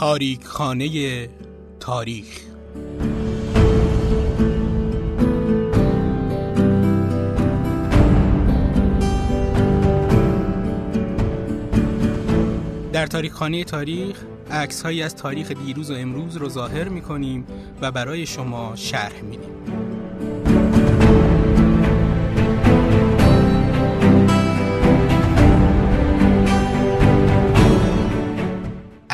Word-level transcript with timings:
تاریک 0.00 0.44
خانه 0.44 1.28
تاریخ 1.80 2.26
در 12.92 13.06
تاریخ 13.06 13.32
خانه 13.32 13.64
تاریخ 13.64 14.22
عکس 14.50 14.82
هایی 14.82 15.02
از 15.02 15.16
تاریخ 15.16 15.52
دیروز 15.52 15.90
و 15.90 15.94
امروز 15.94 16.36
رو 16.36 16.48
ظاهر 16.48 16.88
می 16.88 17.02
کنیم 17.02 17.46
و 17.80 17.92
برای 17.92 18.26
شما 18.26 18.76
شرح 18.76 19.22
میدیم. 19.22 19.89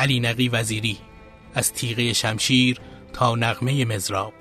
علی 0.07 0.19
نقی 0.19 0.49
وزیری 0.49 0.97
از 1.53 1.73
تیغه 1.73 2.13
شمشیر 2.13 2.79
تا 3.13 3.35
نغمه 3.35 3.85
مزراب 3.85 4.33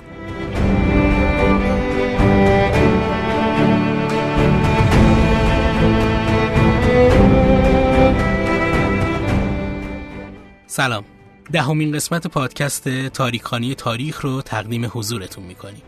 سلام. 10.67 11.05
دهمین 11.53 11.93
قسمت 11.93 12.27
پادکست 12.27 12.89
تاریخانی 13.09 13.75
تاریخ 13.75 14.21
رو 14.21 14.43
تقدیم 14.43 14.91
حضورتون 14.93 15.45
می‌کنیم. 15.45 15.83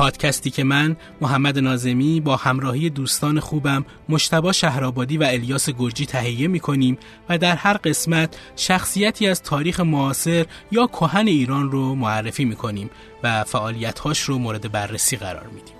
پادکستی 0.00 0.50
که 0.50 0.64
من 0.64 0.96
محمد 1.20 1.58
نازمی 1.58 2.20
با 2.20 2.36
همراهی 2.36 2.90
دوستان 2.90 3.40
خوبم 3.40 3.84
مشتبا 4.08 4.52
شهرآبادی 4.52 5.18
و 5.18 5.22
الیاس 5.22 5.70
گرجی 5.70 6.06
تهیه 6.06 6.48
می‌کنیم 6.48 6.98
و 7.28 7.38
در 7.38 7.56
هر 7.56 7.76
قسمت 7.76 8.36
شخصیتی 8.56 9.26
از 9.26 9.42
تاریخ 9.42 9.80
معاصر 9.80 10.46
یا 10.70 10.86
کهن 10.86 11.26
ایران 11.26 11.70
رو 11.70 11.94
معرفی 11.94 12.44
می‌کنیم 12.44 12.90
و 13.22 13.44
فعالیتهاش 13.44 14.20
رو 14.20 14.38
مورد 14.38 14.72
بررسی 14.72 15.16
قرار 15.16 15.46
میدیم. 15.46 15.74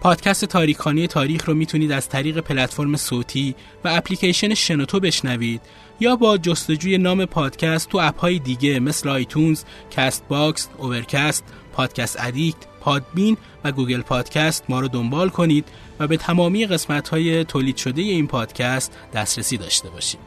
پادکست 0.00 0.44
تاریخانی 0.44 1.06
تاریخ 1.06 1.44
رو 1.48 1.54
می‌تونید 1.54 1.92
از 1.92 2.08
طریق 2.08 2.38
پلتفرم 2.38 2.96
صوتی 2.96 3.54
و 3.84 3.88
اپلیکیشن 3.88 4.54
شنوتو 4.54 5.00
بشنوید 5.00 5.60
یا 6.00 6.16
با 6.16 6.38
جستجوی 6.38 6.98
نام 6.98 7.24
پادکست 7.24 7.88
تو 7.88 7.98
اپهای 7.98 8.38
دیگه 8.38 8.80
مثل 8.80 9.08
iTunes، 9.08 9.62
Castbox، 9.90 10.68
Overcast، 10.78 11.44
Podcast 11.72 12.16
Addict، 12.20 12.58
Podbean 12.80 13.36
و 13.64 13.72
Google 13.72 14.02
Podcast 14.02 14.64
ما 14.68 14.80
رو 14.80 14.88
دنبال 14.88 15.28
کنید 15.28 15.68
و 15.98 16.06
به 16.06 16.16
تمامی 16.16 16.66
قسمت 16.66 17.08
های 17.08 17.44
تولید 17.44 17.76
شده 17.76 18.02
این 18.02 18.26
پادکست 18.26 18.92
دسترسی 19.14 19.56
داشته 19.56 19.90
باشید. 19.90 20.20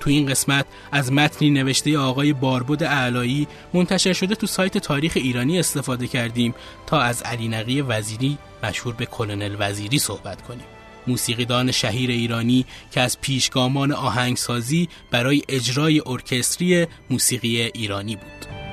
تو 0.00 0.10
این 0.10 0.26
قسمت 0.26 0.66
از 0.92 1.12
متنی 1.12 1.50
نوشته 1.50 1.98
آقای 1.98 2.32
باربود 2.32 2.82
اعلایی 2.82 3.48
منتشر 3.74 4.12
شده 4.12 4.34
تو 4.34 4.46
سایت 4.46 4.78
تاریخ 4.78 5.12
ایرانی 5.16 5.58
استفاده 5.58 6.06
کردیم 6.06 6.54
تا 6.86 7.00
از 7.00 7.22
علی 7.22 7.48
نقی 7.48 7.80
وزیری 7.80 8.38
مشهور 8.62 8.94
به 8.94 9.06
کلونل 9.06 9.56
وزیری 9.58 9.98
صحبت 9.98 10.42
کنیم. 10.42 10.64
موسیقیدان 11.06 11.72
شهیر 11.72 12.10
ایرانی 12.10 12.66
که 12.90 13.00
از 13.00 13.20
پیشگامان 13.20 13.92
آهنگسازی 13.92 14.88
برای 15.10 15.42
اجرای 15.48 16.02
ارکستری 16.06 16.86
موسیقی 17.10 17.60
ایرانی 17.60 18.16
بود. 18.16 18.63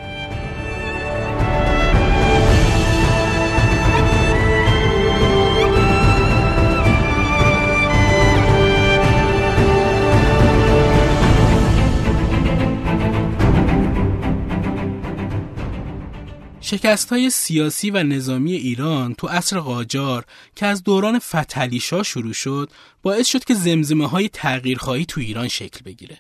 شکست 16.72 17.10
های 17.10 17.30
سیاسی 17.30 17.90
و 17.90 18.04
نظامی 18.04 18.54
ایران 18.54 19.14
تو 19.14 19.28
عصر 19.28 19.60
قاجار 19.60 20.26
که 20.56 20.66
از 20.66 20.84
دوران 20.84 21.20
فتلیشا 21.20 22.04
شروع 22.04 22.34
شد 22.34 22.70
باعث 23.02 23.28
شد 23.28 23.44
که 23.44 23.54
زمزمه 23.54 24.08
های 24.08 24.30
تغییرخواهی 24.30 25.06
تو 25.06 25.22
ایران 25.22 25.48
شکل 25.48 25.80
بگیره. 25.86 26.18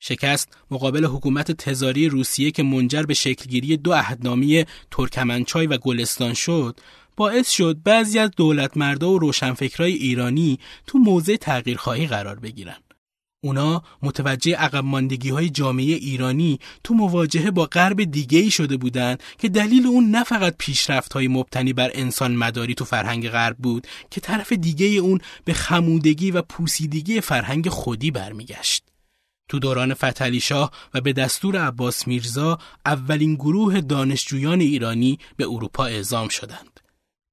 شکست 0.00 0.48
مقابل 0.70 1.04
حکومت 1.04 1.52
تزاری 1.52 2.08
روسیه 2.08 2.50
که 2.50 2.62
منجر 2.62 3.02
به 3.02 3.14
شکلگیری 3.14 3.76
دو 3.76 3.92
عهدنامه 3.92 4.66
ترکمنچای 4.90 5.66
و 5.66 5.76
گلستان 5.76 6.34
شد 6.34 6.80
باعث 7.16 7.50
شد 7.50 7.76
بعضی 7.84 8.18
از 8.18 8.30
دولتمردا 8.36 9.10
و 9.10 9.18
روشنفکرای 9.18 9.92
ایرانی 9.92 10.58
تو 10.86 10.98
موضع 10.98 11.36
تغییرخواهی 11.36 12.06
قرار 12.06 12.38
بگیرن. 12.38 12.76
اونا 13.42 13.82
متوجه 14.02 14.56
عقب 14.56 14.84
ماندگی 14.84 15.30
های 15.30 15.50
جامعه 15.50 15.94
ایرانی 15.94 16.58
تو 16.84 16.94
مواجهه 16.94 17.50
با 17.50 17.66
غرب 17.66 18.04
دیگه 18.04 18.38
ای 18.38 18.50
شده 18.50 18.76
بودند 18.76 19.22
که 19.38 19.48
دلیل 19.48 19.86
اون 19.86 20.10
نه 20.10 20.24
فقط 20.24 20.54
پیشرفت 20.58 21.12
های 21.12 21.28
مبتنی 21.28 21.72
بر 21.72 21.90
انسان 21.94 22.34
مداری 22.34 22.74
تو 22.74 22.84
فرهنگ 22.84 23.28
غرب 23.28 23.56
بود 23.56 23.86
که 24.10 24.20
طرف 24.20 24.52
دیگه 24.52 24.86
اون 24.86 25.20
به 25.44 25.52
خمودگی 25.52 26.30
و 26.30 26.42
پوسیدگی 26.42 27.20
فرهنگ 27.20 27.68
خودی 27.68 28.10
برمیگشت. 28.10 28.84
تو 29.48 29.58
دوران 29.58 29.94
فتلی 29.94 30.40
شاه 30.40 30.70
و 30.94 31.00
به 31.00 31.12
دستور 31.12 31.56
عباس 31.56 32.06
میرزا 32.06 32.58
اولین 32.86 33.34
گروه 33.34 33.80
دانشجویان 33.80 34.60
ایرانی 34.60 35.18
به 35.36 35.44
اروپا 35.44 35.84
اعزام 35.84 36.28
شدند. 36.28 36.79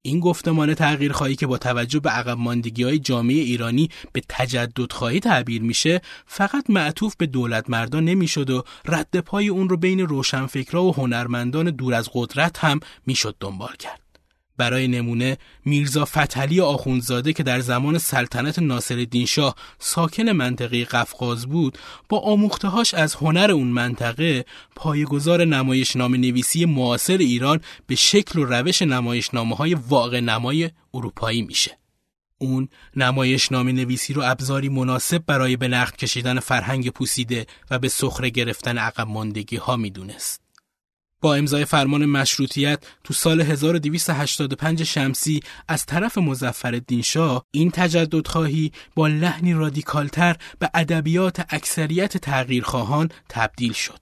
این 0.08 0.20
گفتمان 0.20 0.74
تغییر 0.74 1.12
خواهی 1.12 1.36
که 1.36 1.48
با 1.48 1.58
توجه 1.58 2.00
به 2.00 2.10
عقب 2.10 2.38
ماندگی 2.38 2.84
های 2.84 3.00
جامعه 3.00 3.36
ایرانی 3.36 3.90
به 4.14 4.22
تجدد 4.30 4.92
خواهی 4.92 5.20
تعبیر 5.20 5.62
میشه 5.62 6.02
فقط 6.26 6.70
معطوف 6.70 7.16
به 7.16 7.26
دولت 7.26 7.70
مردان 7.70 8.06
نمی‌شد 8.06 8.50
و 8.50 8.64
رد 8.86 9.20
پای 9.20 9.48
اون 9.48 9.70
رو 9.70 9.78
بین 9.78 10.00
روشنفکرا 10.00 10.84
و 10.84 10.94
هنرمندان 10.94 11.72
دور 11.72 11.94
از 11.94 12.10
قدرت 12.14 12.58
هم 12.60 12.80
می‌شد 13.06 13.36
دنبال 13.40 13.76
کرد. 13.80 14.07
برای 14.58 14.88
نمونه 14.88 15.38
میرزا 15.66 16.06
فتحعلی 16.06 16.62
آخوندزاده 16.62 17.34
که 17.34 17.44
در 17.44 17.60
زمان 17.60 17.98
سلطنت 17.98 18.60
ناصرالدین 18.60 19.26
شاه 19.26 19.56
ساکن 19.80 20.30
منطقه 20.30 20.86
قفقاز 20.86 21.48
بود 21.48 21.78
با 22.10 22.20
آموختهاش 22.20 22.94
از 22.94 23.16
هنر 23.16 23.52
اون 23.52 23.68
منطقه 23.68 24.46
پایگزار 24.76 25.46
نمایشنامه 25.46 26.18
نویسی 26.18 26.66
معاصر 26.66 27.18
ایران 27.18 27.62
به 27.88 27.96
شکل 27.96 28.40
و 28.40 28.46
روش 28.46 28.82
نمایشنامه 28.82 29.56
های 29.56 29.74
واقع 29.74 30.20
نمای 30.20 30.70
اروپایی 30.94 31.42
میشه. 31.42 31.78
اون 32.38 32.70
نمایشنامه 32.96 33.72
نویسی 33.72 34.14
رو 34.14 34.22
ابزاری 34.26 34.70
مناسب 34.70 35.24
برای 35.26 35.58
به 35.58 35.68
نقد 35.68 35.96
کشیدن 35.96 36.40
فرهنگ 36.40 36.90
پوسیده 36.90 37.46
و 37.72 37.80
به 37.80 37.88
سخره 37.90 38.30
گرفتن 38.30 38.78
عقب 38.78 39.08
ماندگی 39.08 39.56
ها 39.56 39.76
می‌دونست. 39.76 40.47
با 41.22 41.36
امضای 41.36 41.66
فرمان 41.66 42.06
مشروطیت 42.06 42.84
تو 43.04 43.14
سال 43.14 43.42
1285 43.42 44.84
شمسی 44.84 45.40
از 45.68 45.86
طرف 45.86 46.18
مزفر 46.18 46.82
شاه 47.04 47.46
این 47.52 47.72
تجددخواهی 47.72 48.72
با 48.96 49.08
لحنی 49.08 49.54
رادیکالتر 49.54 50.36
به 50.60 50.70
ادبیات 50.74 51.46
اکثریت 51.50 52.18
تغییرخواهان 52.18 53.10
تبدیل 53.30 53.74
شد. 53.74 54.00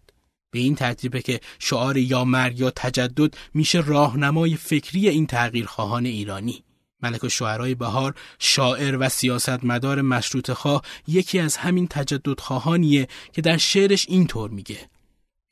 به 0.51 0.59
این 0.59 0.75
ترتیبه 0.75 1.21
که 1.21 1.39
شعار 1.59 1.97
یا 1.97 2.25
مرگ 2.25 2.59
یا 2.59 2.71
تجدد 2.71 3.33
میشه 3.53 3.81
راهنمای 3.81 4.55
فکری 4.55 5.09
این 5.09 5.27
تغییرخواهان 5.27 6.05
ایرانی. 6.05 6.63
ملک 7.03 7.23
و 7.23 7.29
شعرهای 7.29 7.75
بهار 7.75 8.15
شاعر 8.39 8.97
و 8.99 9.09
سیاستمدار 9.09 10.01
مشروط 10.01 10.51
خواه 10.51 10.81
یکی 11.07 11.39
از 11.39 11.57
همین 11.57 11.87
تجددخواهانیه 11.87 13.07
که 13.33 13.41
در 13.41 13.57
شعرش 13.57 14.05
اینطور 14.09 14.49
میگه 14.49 14.77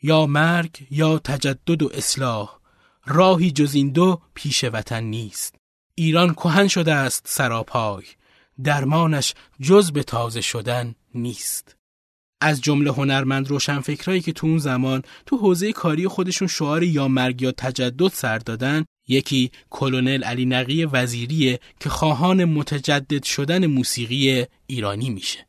یا 0.03 0.25
مرگ 0.25 0.87
یا 0.91 1.19
تجدد 1.19 1.83
و 1.83 1.89
اصلاح 1.93 2.59
راهی 3.05 3.51
جز 3.51 3.75
این 3.75 3.89
دو 3.89 4.21
پیش 4.33 4.63
وطن 4.63 5.03
نیست. 5.03 5.55
ایران 5.95 6.33
کهن 6.33 6.67
شده 6.67 6.93
است 6.93 7.25
سراپای 7.27 8.03
درمانش 8.63 9.33
جز 9.61 9.91
به 9.91 10.03
تازه 10.03 10.41
شدن 10.41 10.95
نیست. 11.15 11.75
از 12.41 12.61
جمله 12.61 12.91
هنرمند 12.91 13.47
روشنفکرایی 13.47 14.21
که 14.21 14.33
تو 14.33 14.47
اون 14.47 14.57
زمان 14.57 15.03
تو 15.25 15.37
حوزه 15.37 15.71
کاری 15.71 16.07
خودشون 16.07 16.47
شعار 16.47 16.83
یا 16.83 17.07
مرگ 17.07 17.41
یا 17.41 17.51
تجدد 17.51 18.07
سر 18.13 18.37
دادن 18.37 18.85
یکی 19.07 19.51
کلونل 19.69 20.23
علی 20.23 20.45
نقی 20.45 20.85
وزیریه 20.85 21.59
که 21.79 21.89
خواهان 21.89 22.45
متجدد 22.45 23.23
شدن 23.23 23.65
موسیقی 23.65 24.45
ایرانی 24.67 25.09
میشه. 25.09 25.47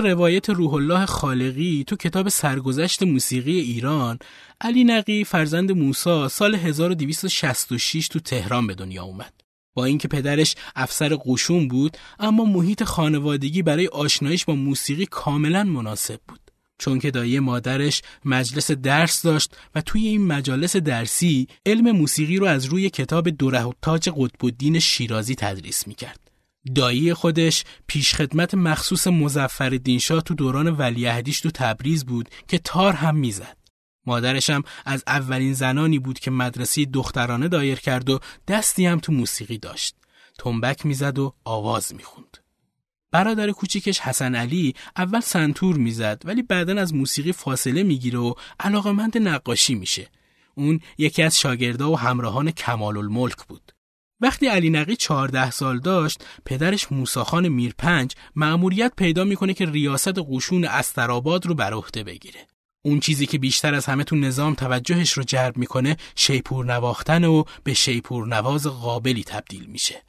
روایت 0.00 0.50
روح 0.50 0.74
الله 0.74 1.06
خالقی 1.06 1.84
تو 1.86 1.96
کتاب 1.96 2.28
سرگذشت 2.28 3.02
موسیقی 3.02 3.60
ایران 3.60 4.18
علی 4.60 4.84
نقی 4.84 5.24
فرزند 5.24 5.72
موسا 5.72 6.28
سال 6.28 6.54
1266 6.54 8.08
تو 8.08 8.20
تهران 8.20 8.66
به 8.66 8.74
دنیا 8.74 9.02
اومد. 9.02 9.32
با 9.74 9.84
اینکه 9.84 10.08
پدرش 10.08 10.54
افسر 10.76 11.18
قشون 11.24 11.68
بود 11.68 11.96
اما 12.18 12.44
محیط 12.44 12.84
خانوادگی 12.84 13.62
برای 13.62 13.86
آشنایش 13.86 14.44
با 14.44 14.54
موسیقی 14.54 15.06
کاملا 15.06 15.64
مناسب 15.64 16.20
بود. 16.28 16.40
چون 16.78 16.98
که 16.98 17.10
دایی 17.10 17.38
مادرش 17.38 18.02
مجلس 18.24 18.70
درس 18.70 19.22
داشت 19.22 19.56
و 19.74 19.80
توی 19.80 20.06
این 20.06 20.26
مجالس 20.26 20.76
درسی 20.76 21.48
علم 21.66 21.90
موسیقی 21.90 22.36
رو 22.36 22.46
از 22.46 22.64
روی 22.64 22.90
کتاب 22.90 23.28
دوره 23.28 23.62
و 23.62 23.72
تاج 23.82 24.08
قطب 24.08 24.44
الدین 24.44 24.78
شیرازی 24.78 25.34
تدریس 25.34 25.86
می‌کرد. 25.86 26.25
دایی 26.74 27.14
خودش 27.14 27.64
پیشخدمت 27.86 28.54
مخصوص 28.54 29.06
مزفر 29.06 29.80
شاه 30.00 30.20
تو 30.20 30.34
دوران 30.34 30.68
ولیعهدیش 30.68 31.40
تو 31.40 31.50
تبریز 31.50 32.04
بود 32.04 32.28
که 32.48 32.58
تار 32.58 32.92
هم 32.92 33.16
می‌زد. 33.16 33.56
مادرشم 34.06 34.62
از 34.84 35.04
اولین 35.06 35.54
زنانی 35.54 35.98
بود 35.98 36.18
که 36.18 36.30
مدرسه 36.30 36.84
دخترانه 36.84 37.48
دایر 37.48 37.78
کرد 37.78 38.10
و 38.10 38.20
دستی 38.48 38.86
هم 38.86 38.98
تو 38.98 39.12
موسیقی 39.12 39.58
داشت. 39.58 39.96
تنبک 40.38 40.86
می‌زد 40.86 41.18
و 41.18 41.34
آواز 41.44 41.94
می‌خوند. 41.94 42.36
برادر 43.10 43.50
کوچیکش 43.50 43.98
حسن 43.98 44.34
علی 44.34 44.74
اول 44.96 45.20
سنتور 45.20 45.76
می‌زد 45.76 46.22
ولی 46.24 46.42
بعدا 46.42 46.80
از 46.80 46.94
موسیقی 46.94 47.32
فاصله 47.32 47.82
می‌گیره 47.82 48.18
و 48.18 48.34
علاقمند 48.60 49.18
نقاشی 49.18 49.74
میشه. 49.74 50.10
اون 50.54 50.80
یکی 50.98 51.22
از 51.22 51.40
شاگردا 51.40 51.90
و 51.90 51.98
همراهان 51.98 52.50
کمال 52.50 52.96
الملک 52.96 53.36
بود. 53.48 53.72
وقتی 54.20 54.46
علی 54.46 54.70
نقی 54.70 54.96
14 54.96 55.50
سال 55.50 55.78
داشت 55.78 56.24
پدرش 56.44 56.92
موساخان 56.92 57.48
میرپنج 57.48 58.14
مأموریت 58.36 58.92
پیدا 58.96 59.24
می‌کنه 59.24 59.54
که 59.54 59.66
ریاست 59.66 60.14
قشون 60.30 60.64
استراباد 60.64 61.46
رو 61.46 61.54
بر 61.54 61.72
عهده 61.72 62.04
بگیره. 62.04 62.46
اون 62.82 63.00
چیزی 63.00 63.26
که 63.26 63.38
بیشتر 63.38 63.74
از 63.74 63.86
همه 63.86 64.04
تو 64.04 64.16
نظام 64.16 64.54
توجهش 64.54 65.12
رو 65.12 65.22
جلب 65.22 65.56
می‌کنه 65.56 65.96
شیپور 66.14 66.64
نواختن 66.64 67.24
و 67.24 67.44
به 67.64 67.74
شیپور 67.74 68.26
نواز 68.26 68.66
قابلی 68.66 69.24
تبدیل 69.24 69.64
میشه. 69.64 70.02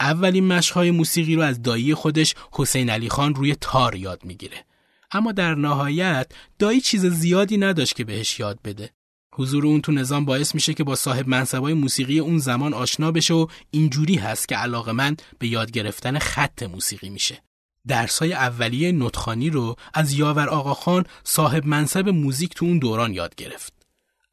اولین 0.00 0.46
مشقهای 0.46 0.90
موسیقی 0.90 1.34
رو 1.34 1.42
از 1.42 1.62
دایی 1.62 1.94
خودش 1.94 2.34
حسین 2.52 2.90
علی 2.90 3.08
خان 3.08 3.34
روی 3.34 3.54
تار 3.60 3.94
یاد 3.94 4.24
می‌گیره. 4.24 4.64
اما 5.12 5.32
در 5.32 5.54
نهایت 5.54 6.32
دایی 6.58 6.80
چیز 6.80 7.06
زیادی 7.06 7.56
نداشت 7.56 7.96
که 7.96 8.04
بهش 8.04 8.40
یاد 8.40 8.58
بده. 8.64 8.90
حضور 9.36 9.66
اون 9.66 9.80
تو 9.80 9.92
نظام 9.92 10.24
باعث 10.24 10.54
میشه 10.54 10.74
که 10.74 10.84
با 10.84 10.94
صاحب 10.94 11.28
منصبای 11.28 11.74
موسیقی 11.74 12.18
اون 12.18 12.38
زمان 12.38 12.74
آشنا 12.74 13.12
بشه 13.12 13.34
و 13.34 13.46
اینجوری 13.70 14.14
هست 14.14 14.48
که 14.48 14.56
علاقه 14.56 14.92
من 14.92 15.16
به 15.38 15.48
یاد 15.48 15.70
گرفتن 15.70 16.18
خط 16.18 16.62
موسیقی 16.62 17.10
میشه. 17.10 17.42
درسای 17.86 18.32
اولیه 18.32 18.92
نطخانی 18.92 19.50
رو 19.50 19.76
از 19.94 20.12
یاور 20.12 20.48
آقاخان 20.48 21.04
صاحب 21.24 21.66
منصب 21.66 22.08
موزیک 22.08 22.54
تو 22.54 22.66
اون 22.66 22.78
دوران 22.78 23.14
یاد 23.14 23.34
گرفت. 23.34 23.72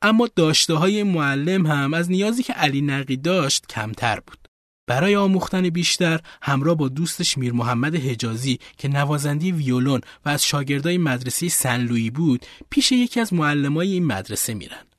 اما 0.01 0.29
داشته 0.35 0.73
های 0.73 1.03
معلم 1.03 1.65
هم 1.65 1.93
از 1.93 2.11
نیازی 2.11 2.43
که 2.43 2.53
علی 2.53 2.81
نقی 2.81 3.17
داشت 3.17 3.65
کمتر 3.67 4.19
بود. 4.19 4.37
برای 4.87 5.15
آموختن 5.15 5.69
بیشتر 5.69 6.19
همراه 6.41 6.75
با 6.75 6.87
دوستش 6.87 7.37
میر 7.37 7.53
محمد 7.53 7.95
حجازی 7.95 8.59
که 8.77 8.87
نوازندی 8.87 9.51
ویولون 9.51 10.01
و 10.25 10.29
از 10.29 10.45
شاگردای 10.45 10.97
مدرسه 10.97 11.49
سنلویی 11.49 12.09
بود 12.09 12.45
پیش 12.69 12.91
یکی 12.91 13.19
از 13.19 13.33
معلمای 13.33 13.91
این 13.91 14.05
مدرسه 14.05 14.53
میرن. 14.53 14.90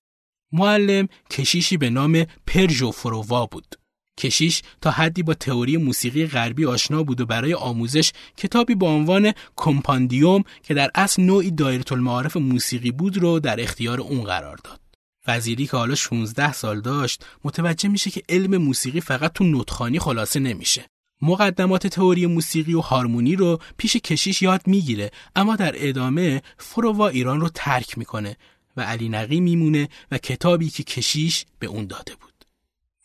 معلم 0.53 1.09
کشیشی 1.31 1.77
به 1.77 1.91
نام 1.91 2.27
پرژو 2.47 2.91
فرووا 2.91 3.47
بود. 3.47 3.77
کشیش 4.19 4.63
تا 4.81 4.91
حدی 4.91 5.23
با 5.23 5.35
تئوری 5.35 5.77
موسیقی 5.77 6.27
غربی 6.27 6.67
آشنا 6.67 7.03
بود 7.03 7.21
و 7.21 7.27
برای 7.27 7.55
آموزش 7.55 8.13
کتابی 8.37 8.75
با 8.75 8.91
عنوان 8.91 9.33
کمپاندیوم 9.57 10.45
که 10.63 10.75
در 10.75 10.91
اصل 10.95 11.23
نوعی 11.23 11.51
دایره 11.51 11.93
المعارف 11.93 12.37
موسیقی 12.37 12.91
بود 12.91 13.17
رو 13.17 13.41
در 13.41 13.61
اختیار 13.61 14.01
اون 14.01 14.25
قرار 14.25 14.59
داد. 14.65 14.81
وزیری 15.27 15.67
که 15.67 15.77
حالا 15.77 15.95
16 15.95 16.53
سال 16.53 16.81
داشت 16.81 17.25
متوجه 17.45 17.89
میشه 17.89 18.11
که 18.11 18.23
علم 18.29 18.57
موسیقی 18.57 19.01
فقط 19.01 19.33
تو 19.33 19.45
نطخانی 19.45 19.99
خلاصه 19.99 20.41
نمیشه. 20.41 20.85
مقدمات 21.23 21.87
تئوری 21.87 22.27
موسیقی 22.27 22.75
و 22.75 22.81
هارمونی 22.81 23.37
رو 23.37 23.61
پیش 23.77 23.97
کشیش 23.97 24.43
یاد 24.43 24.63
می‌گیره 24.67 25.11
اما 25.37 25.57
در 25.57 25.75
ادامه 25.77 26.43
فرووا 26.59 27.09
ایران 27.09 27.41
رو 27.41 27.49
ترک 27.55 27.99
می‌کنه 27.99 28.37
و 28.77 28.81
علی 28.81 29.09
نقی 29.09 29.41
میمونه 29.41 29.89
و 30.11 30.19
کتابی 30.19 30.69
که 30.69 30.83
کشیش 30.83 31.45
به 31.59 31.67
اون 31.67 31.87
داده 31.87 32.15
بود. 32.15 32.33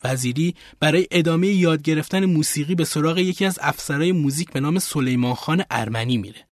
وزیری 0.03 0.55
برای 0.79 1.07
ادامه 1.11 1.47
یاد 1.47 1.81
گرفتن 1.81 2.25
موسیقی 2.25 2.75
به 2.75 2.85
سراغ 2.85 3.17
یکی 3.17 3.45
از 3.45 3.59
افسرهای 3.61 4.11
موزیک 4.11 4.51
به 4.51 4.59
نام 4.59 4.79
سلیمان 4.79 5.33
خان 5.33 5.63
ارمنی 5.69 6.17
میره. 6.17 6.47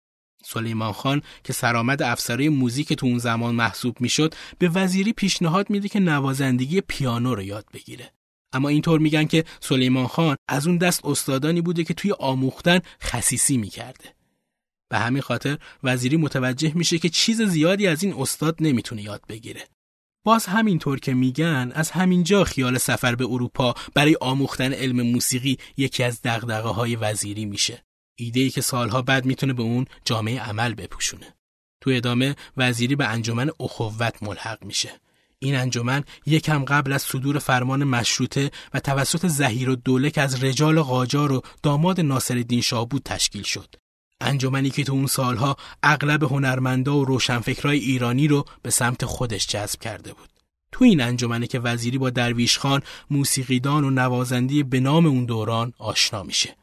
سلیمان 0.45 0.91
خان 0.91 1.21
که 1.43 1.53
سرآمد 1.53 2.01
افسرهای 2.01 2.49
موزیک 2.49 2.93
تو 2.93 3.05
اون 3.05 3.17
زمان 3.17 3.55
محسوب 3.55 4.01
می‌شد 4.01 4.33
به 4.59 4.69
وزیری 4.69 5.13
پیشنهاد 5.13 5.69
میده 5.69 5.89
که 5.89 5.99
نوازندگی 5.99 6.81
پیانو 6.81 7.35
رو 7.35 7.41
یاد 7.41 7.65
بگیره. 7.73 8.11
اما 8.53 8.69
اینطور 8.69 8.99
میگن 8.99 9.25
که 9.25 9.45
سلیمان 9.59 10.07
خان 10.07 10.35
از 10.47 10.67
اون 10.67 10.77
دست 10.77 11.05
استادانی 11.05 11.61
بوده 11.61 11.83
که 11.83 11.93
توی 11.93 12.11
آموختن 12.11 12.79
خصیصی 13.03 13.57
می‌کرده. 13.57 14.20
به 14.91 14.99
همین 14.99 15.21
خاطر 15.21 15.57
وزیری 15.83 16.17
متوجه 16.17 16.71
میشه 16.75 16.97
که 16.97 17.09
چیز 17.09 17.41
زیادی 17.41 17.87
از 17.87 18.03
این 18.03 18.13
استاد 18.13 18.57
نمی‌تونه 18.59 19.01
یاد 19.01 19.21
بگیره. 19.29 19.67
باز 20.23 20.45
همینطور 20.45 20.99
که 20.99 21.13
میگن 21.13 21.71
از 21.75 21.91
همینجا 21.91 22.43
خیال 22.43 22.77
سفر 22.77 23.15
به 23.15 23.25
اروپا 23.25 23.73
برای 23.93 24.17
آموختن 24.21 24.73
علم 24.73 25.01
موسیقی 25.01 25.57
یکی 25.77 26.03
از 26.03 26.21
دغدغه 26.21 26.69
های 26.69 26.95
وزیری 26.95 27.45
میشه. 27.45 27.83
ایده 28.15 28.49
که 28.49 28.61
سالها 28.61 29.01
بعد 29.01 29.25
می‌تونه 29.25 29.53
به 29.53 29.63
اون 29.63 29.85
جامعه 30.05 30.39
عمل 30.39 30.73
بپوشونه. 30.73 31.35
تو 31.81 31.89
ادامه 31.89 32.35
وزیری 32.57 32.95
به 32.95 33.07
انجمن 33.07 33.49
اخوت 33.59 34.23
ملحق 34.23 34.63
میشه. 34.63 34.89
این 35.39 35.55
انجمن 35.55 36.03
یکم 36.25 36.65
قبل 36.65 36.93
از 36.93 37.01
صدور 37.01 37.39
فرمان 37.39 37.83
مشروطه 37.83 38.51
و 38.73 38.79
توسط 38.79 39.27
زهیر 39.27 39.69
و 39.69 39.75
دوله 39.75 40.09
که 40.09 40.21
از 40.21 40.43
رجال 40.43 40.81
قاجار 40.81 41.31
و 41.31 41.41
داماد 41.63 41.99
ناصرالدین 41.99 42.61
شاه 42.61 42.87
بود 42.87 43.01
تشکیل 43.05 43.43
شد. 43.43 43.75
انجمنی 44.21 44.69
که 44.69 44.83
تو 44.83 44.93
اون 44.93 45.07
سالها 45.07 45.55
اغلب 45.83 46.23
هنرمندا 46.23 46.97
و 46.97 47.05
روشنفکرای 47.05 47.79
ایرانی 47.79 48.27
رو 48.27 48.45
به 48.61 48.69
سمت 48.69 49.05
خودش 49.05 49.47
جذب 49.47 49.79
کرده 49.79 50.13
بود. 50.13 50.29
تو 50.71 50.85
این 50.85 51.01
انجمنه 51.01 51.47
که 51.47 51.59
وزیری 51.59 51.97
با 51.97 52.09
درویش 52.09 52.57
خان 52.57 52.81
موسیقیدان 53.09 53.83
و 53.83 53.89
نوازندی 53.89 54.63
به 54.63 54.79
نام 54.79 55.05
اون 55.05 55.25
دوران 55.25 55.73
آشنا 55.77 56.23
میشه. 56.23 56.55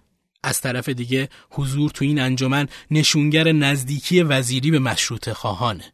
از 0.42 0.60
طرف 0.60 0.88
دیگه 0.88 1.28
حضور 1.50 1.90
تو 1.90 2.04
این 2.04 2.20
انجمن 2.20 2.68
نشونگر 2.90 3.52
نزدیکی 3.52 4.22
وزیری 4.22 4.70
به 4.70 4.78
مشروط 4.78 5.30
خواهانه. 5.30 5.92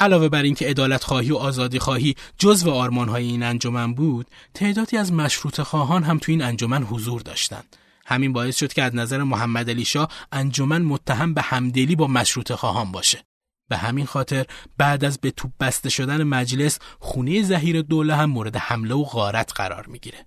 علاوه 0.00 0.28
بر 0.28 0.42
اینکه 0.42 0.66
عدالت 0.66 1.04
خواهی 1.04 1.30
و 1.30 1.36
آزادی 1.36 1.78
خواهی 1.78 2.14
جزو 2.38 2.70
آرمانهای 2.70 3.24
این 3.24 3.42
انجمن 3.42 3.94
بود، 3.94 4.26
تعدادی 4.54 4.96
از 4.96 5.12
مشروط 5.12 5.60
خواهان 5.60 6.02
هم 6.02 6.18
تو 6.18 6.32
این 6.32 6.42
انجمن 6.42 6.82
حضور 6.82 7.20
داشتند. 7.20 7.76
همین 8.08 8.32
باعث 8.32 8.58
شد 8.58 8.72
که 8.72 8.82
از 8.82 8.94
نظر 8.94 9.22
محمد 9.22 9.70
علی 9.70 9.84
شاه 9.84 10.08
انجمن 10.32 10.82
متهم 10.82 11.34
به 11.34 11.42
همدلی 11.42 11.96
با 11.96 12.06
مشروط 12.06 12.52
خواهان 12.52 12.92
باشه. 12.92 13.24
به 13.68 13.76
همین 13.76 14.06
خاطر 14.06 14.46
بعد 14.78 15.04
از 15.04 15.18
به 15.18 15.30
توپ 15.30 15.50
بسته 15.60 15.88
شدن 15.88 16.22
مجلس 16.22 16.78
خونه 16.98 17.42
زهیر 17.42 17.82
دوله 17.82 18.14
هم 18.14 18.30
مورد 18.30 18.56
حمله 18.56 18.94
و 18.94 19.04
غارت 19.04 19.52
قرار 19.54 19.86
می‌گیره. 19.86 20.26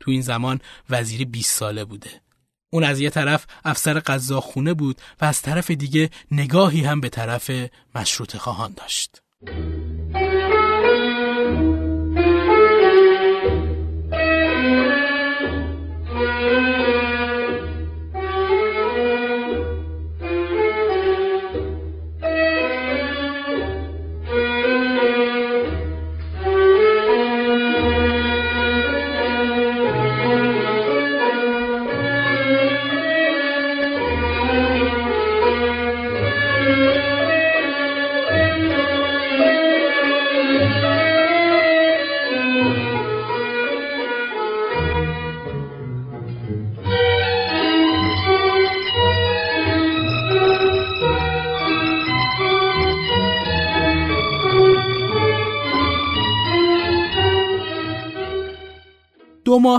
تو 0.00 0.10
این 0.10 0.22
زمان 0.22 0.60
وزیری 0.90 1.24
20 1.24 1.58
ساله 1.58 1.84
بوده. 1.84 2.20
اون 2.72 2.84
از 2.84 3.00
یه 3.00 3.10
طرف 3.10 3.46
افسر 3.64 4.02
خونه 4.40 4.74
بود 4.74 5.00
و 5.20 5.24
از 5.24 5.42
طرف 5.42 5.70
دیگه 5.70 6.10
نگاهی 6.30 6.84
هم 6.84 7.00
به 7.00 7.08
طرف 7.08 7.50
مشروط 7.94 8.36
خواهان 8.36 8.74
داشت. 8.74 9.22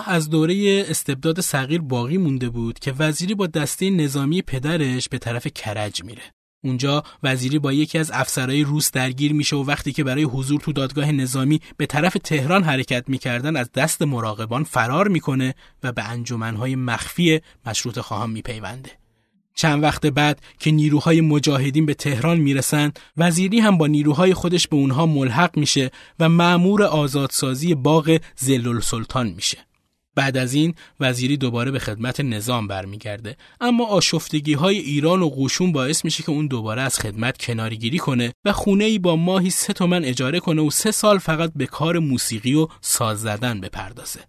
ماه 0.07 0.15
از 0.15 0.29
دوره 0.29 0.86
استبداد 0.88 1.41
صغیر 1.41 1.81
باقی 1.81 2.17
مونده 2.17 2.50
بود 2.50 2.79
که 2.79 2.93
وزیری 3.00 3.36
با 3.36 3.48
دسته 3.48 3.89
نظامی 3.89 4.41
پدرش 4.41 5.10
به 5.10 5.17
طرف 5.17 5.48
کرج 5.48 6.03
میره. 6.03 6.22
اونجا 6.63 7.03
وزیری 7.24 7.60
با 7.60 7.74
یکی 7.74 7.98
از 7.98 8.12
افسرهای 8.12 8.63
روس 8.63 8.91
درگیر 8.91 9.33
میشه 9.33 9.55
و 9.55 9.63
وقتی 9.63 9.93
که 9.93 10.03
برای 10.03 10.24
حضور 10.24 10.62
تو 10.62 10.74
دادگاه 10.74 11.12
نظامی 11.12 11.60
به 11.77 11.86
طرف 11.86 12.17
تهران 12.24 12.63
حرکت 12.63 13.03
می‌کردن 13.07 13.55
از 13.55 13.72
دست 13.72 14.01
مراقبان 14.01 14.63
فرار 14.63 15.07
می‌کنه 15.07 15.55
و 15.83 15.91
به 15.91 16.03
انجمنهای 16.03 16.75
مخفی 16.75 17.41
مشروط 17.65 18.00
خواهان 18.00 18.29
میپیونده. 18.29 18.91
چند 19.55 19.83
وقت 19.83 20.05
بعد 20.05 20.41
که 20.60 20.72
نیروهای 20.72 21.22
مجاهدین 21.22 21.86
به 21.86 21.93
تهران 21.93 22.38
می‌رسن 22.38 22.91
وزیری 23.17 23.60
هم 23.60 23.77
با 23.77 23.88
نیروهای 23.88 24.33
خودش 24.33 24.67
به 24.67 24.75
اونها 24.75 25.05
ملحق 25.05 25.57
میشه 25.57 25.91
و 26.19 26.29
معمور 26.29 26.83
آزادسازی 26.83 27.75
باغ 27.75 28.19
زلل 28.36 28.79
سلطان 28.79 29.27
میشه. 29.27 29.57
بعد 30.15 30.38
از 30.38 30.53
این 30.53 30.74
وزیری 31.00 31.38
دوباره 31.38 31.72
به 31.72 31.79
خدمت 31.79 32.20
نظام 32.20 32.67
برمیگرده 32.67 33.38
اما 33.62 33.86
آشفتگی 33.86 34.53
های 34.53 34.77
ایران 34.77 35.22
و 35.22 35.29
قوشون 35.29 35.72
باعث 35.72 36.05
میشه 36.05 36.24
که 36.24 36.29
اون 36.29 36.48
دوباره 36.48 36.82
از 36.82 37.00
خدمت 37.00 37.38
کنارگیری 37.38 37.98
کنه 37.98 38.34
و 38.46 38.51
خونه 38.51 38.86
ای 38.86 39.00
با 39.00 39.15
ماهی 39.15 39.50
سه 39.50 39.74
تومن 39.74 40.05
اجاره 40.05 40.39
کنه 40.39 40.62
و 40.62 40.70
سه 40.70 40.91
سال 40.91 41.17
فقط 41.17 41.51
به 41.55 41.65
کار 41.65 42.00
موسیقی 42.00 42.53
و 42.53 42.67
ساز 42.82 43.22
زدن 43.22 43.62
بپردازه 43.62 44.20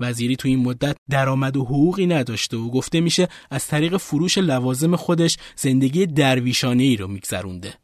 وزیری 0.00 0.36
تو 0.36 0.48
این 0.48 0.58
مدت 0.58 0.96
درآمد 1.10 1.56
و 1.56 1.64
حقوقی 1.64 2.06
نداشته 2.06 2.56
و 2.56 2.70
گفته 2.70 3.00
میشه 3.00 3.28
از 3.50 3.66
طریق 3.66 3.96
فروش 3.96 4.38
لوازم 4.38 4.96
خودش 4.96 5.36
زندگی 5.56 6.06
درویشانه 6.06 6.82
ای 6.82 6.96
رو 6.96 7.08
میگذرونده. 7.08 7.74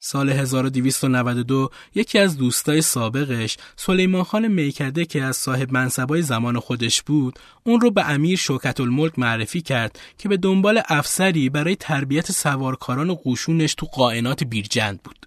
سال 0.00 0.30
1292 0.30 1.70
یکی 1.94 2.18
از 2.18 2.38
دوستای 2.38 2.82
سابقش 2.82 3.56
سلیمان 3.76 4.22
خان 4.22 4.48
میکده 4.48 5.04
که 5.04 5.22
از 5.22 5.36
صاحب 5.36 5.72
منصبای 5.72 6.22
زمان 6.22 6.60
خودش 6.60 7.02
بود 7.02 7.38
اون 7.64 7.80
رو 7.80 7.90
به 7.90 8.10
امیر 8.10 8.38
شوکت 8.38 8.80
الملک 8.80 9.18
معرفی 9.18 9.60
کرد 9.60 9.98
که 10.18 10.28
به 10.28 10.36
دنبال 10.36 10.82
افسری 10.88 11.50
برای 11.50 11.76
تربیت 11.76 12.32
سوارکاران 12.32 13.14
قوشونش 13.14 13.74
تو 13.74 13.86
قائنات 13.86 14.44
بیرجند 14.44 15.02
بود. 15.02 15.26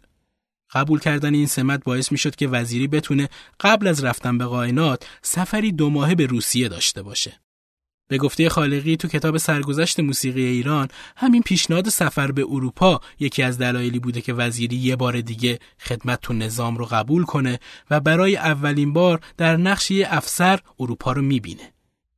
قبول 0.73 0.99
کردن 0.99 1.33
این 1.33 1.47
سمت 1.47 1.83
باعث 1.83 2.11
می 2.11 2.17
شد 2.17 2.35
که 2.35 2.47
وزیری 2.47 2.87
بتونه 2.87 3.29
قبل 3.59 3.87
از 3.87 4.03
رفتن 4.03 4.37
به 4.37 4.45
قائنات 4.45 5.07
سفری 5.21 5.71
دو 5.71 5.89
ماهه 5.89 6.15
به 6.15 6.25
روسیه 6.25 6.69
داشته 6.69 7.01
باشه. 7.01 7.39
به 8.11 8.17
گفته 8.17 8.49
خالقی 8.49 8.97
تو 8.97 9.07
کتاب 9.07 9.37
سرگذشت 9.37 9.99
موسیقی 9.99 10.43
ایران 10.43 10.87
همین 11.17 11.41
پیشنهاد 11.41 11.89
سفر 11.89 12.31
به 12.31 12.45
اروپا 12.49 13.01
یکی 13.19 13.43
از 13.43 13.57
دلایلی 13.57 13.99
بوده 13.99 14.21
که 14.21 14.33
وزیری 14.33 14.75
یه 14.75 14.95
بار 14.95 15.21
دیگه 15.21 15.59
خدمت 15.79 16.21
تو 16.21 16.33
نظام 16.33 16.77
رو 16.77 16.85
قبول 16.85 17.23
کنه 17.23 17.59
و 17.89 17.99
برای 17.99 18.35
اولین 18.35 18.93
بار 18.93 19.19
در 19.37 19.57
نقش 19.57 19.91
یه 19.91 20.07
افسر 20.09 20.59
اروپا 20.79 21.11
رو 21.11 21.21
می‌بینه. 21.21 21.73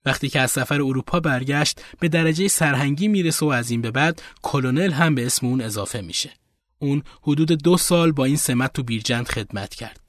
وقتی 0.05 0.29
که 0.29 0.39
از 0.39 0.51
سفر 0.51 0.81
اروپا 0.81 1.19
برگشت 1.19 1.81
به 1.99 2.07
درجه 2.07 2.47
سرهنگی 2.47 3.07
می‌رسه 3.07 3.45
و 3.45 3.49
از 3.49 3.71
این 3.71 3.81
به 3.81 3.91
بعد 3.91 4.21
کلونل 4.41 4.91
هم 4.91 5.15
به 5.15 5.25
اسم 5.25 5.47
اون 5.47 5.61
اضافه 5.61 6.01
میشه. 6.01 6.29
اون 6.79 7.03
حدود 7.21 7.51
دو 7.51 7.77
سال 7.77 8.11
با 8.11 8.25
این 8.25 8.37
سمت 8.37 8.73
تو 8.73 8.83
بیرجند 8.83 9.27
خدمت 9.27 9.75
کرد. 9.75 10.02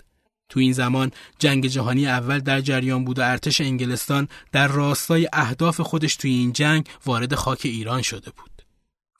تو 0.55 0.61
این 0.61 0.73
زمان 0.73 1.11
جنگ 1.39 1.67
جهانی 1.67 2.07
اول 2.07 2.39
در 2.39 2.61
جریان 2.61 3.05
بود 3.05 3.19
و 3.19 3.23
ارتش 3.23 3.61
انگلستان 3.61 4.29
در 4.53 4.69
راستای 4.69 5.29
اهداف 5.33 5.81
خودش 5.81 6.17
توی 6.17 6.31
این 6.31 6.53
جنگ 6.53 6.89
وارد 7.07 7.35
خاک 7.35 7.61
ایران 7.65 8.03
شده 8.03 8.31
بود. 8.31 8.63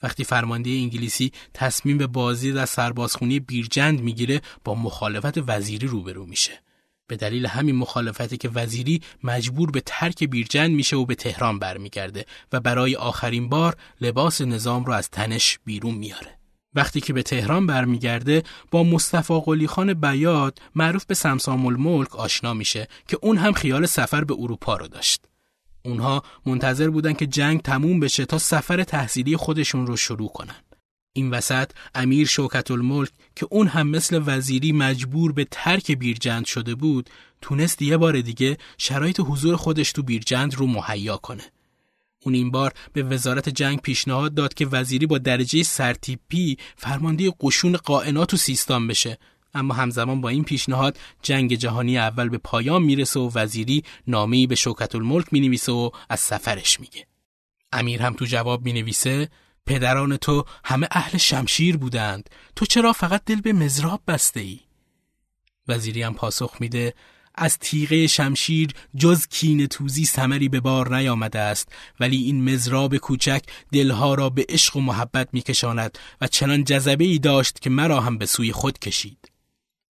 وقتی 0.03 0.25
فرمانده 0.25 0.71
انگلیسی 0.71 1.33
تصمیم 1.55 1.99
به 1.99 2.07
بازی 2.07 2.53
در 2.53 2.67
سربازخونی 2.67 3.41
بیرجند 3.41 4.01
می‌گیره 4.01 4.41
با 4.65 4.75
مخالفت 4.75 5.39
وزیری 5.47 5.87
روبرو 5.87 6.27
میشه. 6.27 6.63
به 7.07 7.17
دلیل 7.17 7.47
همین 7.47 7.77
مخالفتی 7.77 8.37
که 8.37 8.49
وزیری 8.49 9.03
مجبور 9.25 9.71
به 9.71 9.83
ترک 9.87 10.25
بیرجند 10.25 10.71
میشه 10.71 10.97
و 10.97 11.07
به 11.07 11.15
تهران 11.15 11.59
برمیگرده 11.59 12.27
و 12.53 12.61
برای 12.61 12.97
آخرین 12.97 13.49
بار 13.49 13.77
لباس 14.01 14.41
نظام 14.41 14.85
رو 14.85 14.93
از 14.93 15.11
تنش 15.11 15.59
بیرون 15.65 15.95
میاره. 15.95 16.44
وقتی 16.75 17.01
که 17.01 17.13
به 17.13 17.23
تهران 17.23 17.67
برمیگرده 17.67 18.43
با 18.71 18.85
مصطفی 18.85 19.41
قلی 19.45 19.67
خان 19.67 19.95
بیاد 19.95 20.59
معروف 20.75 21.05
به 21.05 21.15
سمسام 21.15 21.67
الملک 21.67 22.17
آشنا 22.17 22.55
میشه 22.55 22.89
که 23.09 23.19
اون 23.23 23.39
هم 23.39 23.53
خیال 23.53 23.87
سفر 23.87 24.25
به 24.25 24.35
اروپا 24.39 24.77
رو 24.77 24.89
داشت. 24.89 25.25
اونها 25.85 26.23
منتظر 26.47 26.91
بودن 26.91 27.13
که 27.13 27.27
جنگ 27.27 27.63
تموم 27.63 28.01
بشه 28.01 28.25
تا 28.25 28.39
سفر 28.39 28.83
تحصیلی 28.85 29.37
خودشون 29.37 29.87
رو 29.87 29.97
شروع 29.97 30.29
کنن. 30.29 30.65
این 31.17 31.31
وسط 31.31 31.71
امیر 31.95 32.27
شوکت 32.27 32.71
الملک 32.71 33.11
که 33.37 33.47
اون 33.51 33.67
هم 33.67 33.89
مثل 33.89 34.23
وزیری 34.27 34.73
مجبور 34.73 35.33
به 35.33 35.47
ترک 35.51 35.91
بیرجند 35.91 36.45
شده 36.45 36.75
بود 36.75 37.11
تونست 37.41 37.83
یه 37.83 37.97
بار 37.97 38.21
دیگه 38.21 38.59
شرایط 38.79 39.21
حضور 39.21 39.57
خودش 39.57 39.93
تو 39.93 40.03
بیرجند 40.03 40.55
رو 40.55 40.67
مهیا 40.67 41.17
کنه. 41.17 41.45
اون 42.25 42.35
این 42.35 42.51
بار 42.51 42.73
به 42.93 43.03
وزارت 43.03 43.49
جنگ 43.49 43.81
پیشنهاد 43.81 44.35
داد 44.35 44.55
که 44.55 44.67
وزیری 44.67 45.07
با 45.07 45.19
درجه 45.19 45.63
سرتیپی 45.63 46.59
فرمانده 46.77 47.33
قشون 47.41 47.77
قائنات 47.77 48.35
و 48.35 48.37
سیستان 48.37 48.87
بشه. 48.87 49.19
اما 49.55 49.75
همزمان 49.75 50.21
با 50.21 50.29
این 50.29 50.45
پیشنهاد 50.45 50.99
جنگ 51.23 51.55
جهانی 51.55 51.99
اول 51.99 52.29
به 52.29 52.39
پایان 52.39 52.83
می‌رسه 52.83 53.21
و 53.21 53.31
وزیری 53.35 53.83
نامه‌ای 54.07 54.47
به 54.47 54.55
شوکت 54.55 54.95
الملک 54.95 55.27
می‌نویسه 55.33 55.73
و 55.73 55.91
از 56.09 56.21
سفرش 56.21 56.81
میگه. 56.81 57.07
امیر 57.73 58.03
هم 58.03 58.13
تو 58.13 58.25
جواب 58.25 58.65
می‌نویسه 58.65 59.29
پدران 59.67 60.17
تو 60.17 60.45
همه 60.65 60.89
اهل 60.91 61.19
شمشیر 61.19 61.77
بودند. 61.77 62.31
تو 62.57 62.67
چرا 62.67 62.93
فقط 62.93 63.23
دل 63.27 63.41
به 63.41 63.53
مزراب 63.53 64.03
بسته 64.07 64.41
ای؟ 64.41 64.61
وزیری 65.69 66.03
هم 66.03 66.15
پاسخ 66.15 66.57
میده 66.61 66.95
از 67.35 67.59
تیغه 67.59 68.07
شمشیر 68.07 68.71
جز 68.97 69.27
کین 69.27 69.67
توزی 69.67 70.05
سمری 70.05 70.49
به 70.49 70.61
بار 70.61 70.97
نیامده 70.97 71.39
است. 71.39 71.69
ولی 72.01 72.17
این 72.17 72.51
مزراب 72.51 72.97
کوچک 72.97 73.43
دلها 73.73 74.15
را 74.15 74.31
به 74.31 74.47
عشق 74.49 74.77
و 74.77 74.81
محبت 74.81 75.29
میکشاند 75.33 75.99
و 76.21 76.27
چنان 76.27 76.65
جذبه 76.65 77.05
ای 77.05 77.19
داشت 77.19 77.61
که 77.61 77.71
مرا 77.71 78.01
هم 78.01 78.19
به 78.19 78.27
سوی 78.27 78.53
خود 78.53 78.79
کشید. 78.79 79.31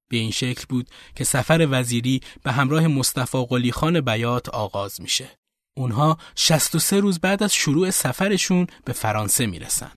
به 0.08 0.16
این 0.16 0.30
شکل 0.30 0.64
بود 0.68 0.90
که 1.16 1.24
سفر 1.24 1.68
وزیری 1.70 2.20
به 2.42 2.52
همراه 2.52 2.86
مصطفی 2.86 3.46
قلی 3.48 3.72
خان 3.72 4.00
بیات 4.00 4.48
آغاز 4.48 5.00
میشه. 5.00 5.30
اونها 5.76 6.18
63 6.34 7.00
روز 7.00 7.20
بعد 7.20 7.42
از 7.42 7.54
شروع 7.54 7.90
سفرشون 7.90 8.66
به 8.84 8.92
فرانسه 8.92 9.46
می‌رسن 9.46 9.90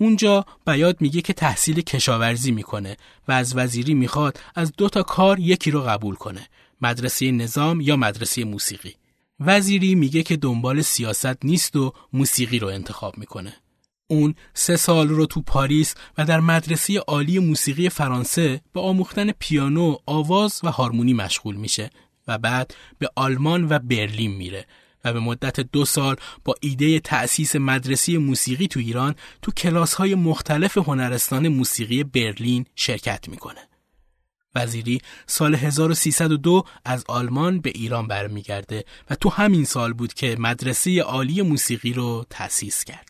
اونجا 0.00 0.44
بیاد 0.66 1.00
میگه 1.00 1.20
که 1.22 1.32
تحصیل 1.32 1.80
کشاورزی 1.80 2.50
می‌کنه 2.50 2.96
و 3.28 3.32
از 3.32 3.56
وزیری 3.56 3.94
می‌خواد 3.94 4.40
از 4.54 4.72
دو 4.72 4.88
تا 4.88 5.02
کار 5.02 5.40
یکی 5.40 5.70
رو 5.70 5.82
قبول 5.82 6.14
کنه. 6.14 6.48
مدرسه 6.80 7.30
نظام 7.30 7.80
یا 7.80 7.96
مدرسه 7.96 8.44
موسیقی 8.44 8.94
وزیری 9.40 9.94
میگه 9.94 10.22
که 10.22 10.36
دنبال 10.36 10.82
سیاست 10.82 11.44
نیست 11.44 11.76
و 11.76 11.92
موسیقی 12.12 12.58
رو 12.58 12.68
انتخاب 12.68 13.18
می‌کنه 13.18 13.56
اون 14.06 14.34
سه 14.54 14.76
سال 14.76 15.08
رو 15.08 15.26
تو 15.26 15.42
پاریس 15.42 15.94
و 16.18 16.24
در 16.24 16.40
مدرسه 16.40 16.98
عالی 16.98 17.38
موسیقی 17.38 17.88
فرانسه 17.88 18.60
به 18.72 18.80
آموختن 18.80 19.32
پیانو، 19.32 19.96
آواز 20.06 20.60
و 20.64 20.70
هارمونی 20.70 21.14
مشغول 21.14 21.56
میشه 21.56 21.90
و 22.28 22.38
بعد 22.38 22.74
به 22.98 23.10
آلمان 23.16 23.66
و 23.68 23.78
برلین 23.78 24.30
میره 24.30 24.66
و 25.04 25.12
به 25.12 25.20
مدت 25.20 25.60
دو 25.60 25.84
سال 25.84 26.16
با 26.44 26.54
ایده 26.60 27.00
تأسیس 27.00 27.56
مدرسه 27.56 28.18
موسیقی 28.18 28.68
تو 28.68 28.80
ایران 28.80 29.14
تو 29.42 29.52
کلاس 29.52 29.94
های 29.94 30.14
مختلف 30.14 30.78
هنرستان 30.78 31.48
موسیقی 31.48 32.04
برلین 32.04 32.66
شرکت 32.74 33.28
می‌کنه. 33.28 33.60
وزیری 34.56 35.00
سال 35.26 35.54
1302 35.54 36.64
از 36.84 37.04
آلمان 37.08 37.60
به 37.60 37.70
ایران 37.74 38.06
برمیگرده 38.06 38.84
و 39.10 39.14
تو 39.14 39.28
همین 39.28 39.64
سال 39.64 39.92
بود 39.92 40.14
که 40.14 40.36
مدرسه 40.38 41.02
عالی 41.02 41.42
موسیقی 41.42 41.92
رو 41.92 42.24
تأسیس 42.30 42.84
کرد. 42.84 43.08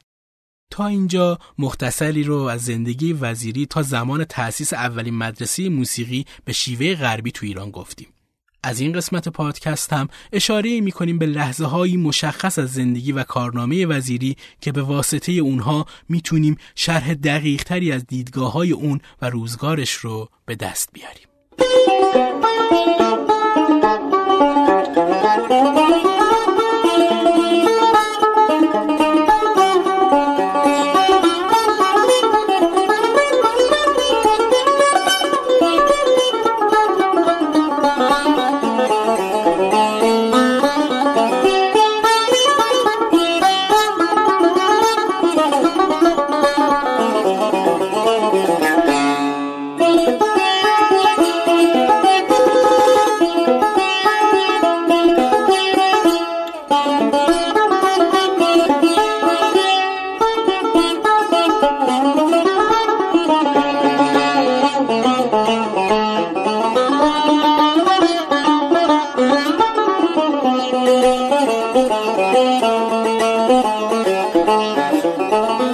تا 0.70 0.86
اینجا 0.86 1.38
مختصری 1.58 2.22
رو 2.22 2.36
از 2.36 2.64
زندگی 2.64 3.12
وزیری 3.12 3.66
تا 3.66 3.82
زمان 3.82 4.24
تأسیس 4.24 4.72
اولین 4.72 5.14
مدرسه 5.14 5.68
موسیقی 5.68 6.24
به 6.44 6.52
شیوه 6.52 6.94
غربی 6.94 7.32
تو 7.32 7.46
ایران 7.46 7.70
گفتیم. 7.70 8.08
از 8.62 8.80
این 8.80 8.92
قسمت 8.92 9.28
پادکست 9.28 9.92
هم 9.92 10.08
اشاره 10.32 10.80
می 10.80 10.92
کنیم 10.92 11.18
به 11.18 11.26
لحظه 11.26 11.64
هایی 11.64 11.96
مشخص 11.96 12.58
از 12.58 12.72
زندگی 12.72 13.12
و 13.12 13.22
کارنامه 13.22 13.86
وزیری 13.86 14.36
که 14.60 14.72
به 14.72 14.82
واسطه 14.82 15.32
اونها 15.32 15.86
می‌تونیم 16.08 16.56
شرح 16.74 17.14
دقیق 17.14 17.62
تری 17.62 17.92
از 17.92 18.06
دیدگاه 18.06 18.52
های 18.52 18.72
اون 18.72 19.00
و 19.22 19.30
روزگارش 19.30 19.92
رو 19.92 20.28
به 20.46 20.54
دست 20.54 20.88
بیاریم. 20.92 21.35
Thank 21.58 21.70
you. 26.00 26.05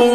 روح 0.03 0.13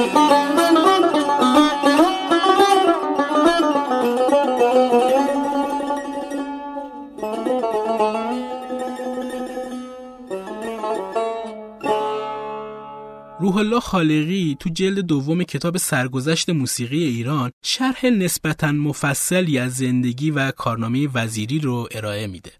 الله 13.58 13.80
خالقی 13.80 14.58
تو 14.60 14.70
جلد 14.70 15.00
دوم 15.00 15.44
کتاب 15.44 15.78
سرگذشت 15.78 16.50
موسیقی 16.50 17.04
ایران 17.04 17.52
شرح 17.64 18.06
نسبتا 18.06 18.72
مفصلی 18.72 19.60
از 19.60 19.76
زندگی 19.76 20.32
و 20.32 20.52
کارنامه 20.52 21.08
وزیری 21.14 21.60
رو 21.60 21.88
ارائه 21.92 22.28
میده. 22.28 22.52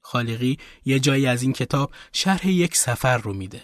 خالقی 0.00 0.58
یه 0.84 0.98
جایی 0.98 1.26
از 1.26 1.42
این 1.42 1.52
کتاب 1.52 1.90
شرح 2.12 2.48
یک 2.48 2.76
سفر 2.76 3.18
رو 3.18 3.32
میده. 3.32 3.62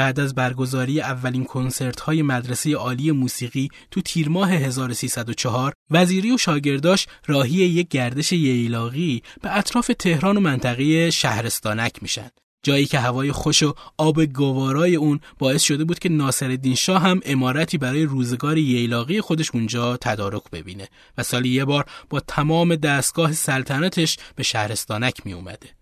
بعد 0.00 0.20
از 0.20 0.34
برگزاری 0.34 1.00
اولین 1.00 1.44
کنسرت 1.44 2.00
های 2.00 2.22
مدرسه 2.22 2.74
عالی 2.74 3.10
موسیقی 3.10 3.68
تو 3.90 4.00
تیر 4.00 4.28
ماه 4.28 4.52
1304 4.52 5.72
وزیری 5.90 6.32
و 6.32 6.38
شاگرداش 6.38 7.06
راهی 7.26 7.52
یک 7.52 7.88
گردش 7.88 8.32
ییلاقی 8.32 9.22
به 9.42 9.56
اطراف 9.56 9.90
تهران 9.98 10.36
و 10.36 10.40
منطقه 10.40 11.10
شهرستانک 11.10 12.02
میشن 12.02 12.30
جایی 12.62 12.86
که 12.86 12.98
هوای 12.98 13.32
خوش 13.32 13.62
و 13.62 13.74
آب 13.98 14.24
گوارای 14.24 14.96
اون 14.96 15.20
باعث 15.38 15.62
شده 15.62 15.84
بود 15.84 15.98
که 15.98 16.08
ناصرالدین 16.08 16.74
شاه 16.74 17.02
هم 17.02 17.20
امارتی 17.24 17.78
برای 17.78 18.04
روزگار 18.04 18.58
ییلاقی 18.58 19.20
خودش 19.20 19.50
اونجا 19.54 19.96
تدارک 19.96 20.50
ببینه 20.52 20.88
و 21.18 21.22
سالی 21.22 21.48
یه 21.48 21.64
بار 21.64 21.84
با 22.10 22.20
تمام 22.20 22.76
دستگاه 22.76 23.32
سلطنتش 23.32 24.18
به 24.36 24.42
شهرستانک 24.42 25.26
می 25.26 25.32
اومده. 25.32 25.79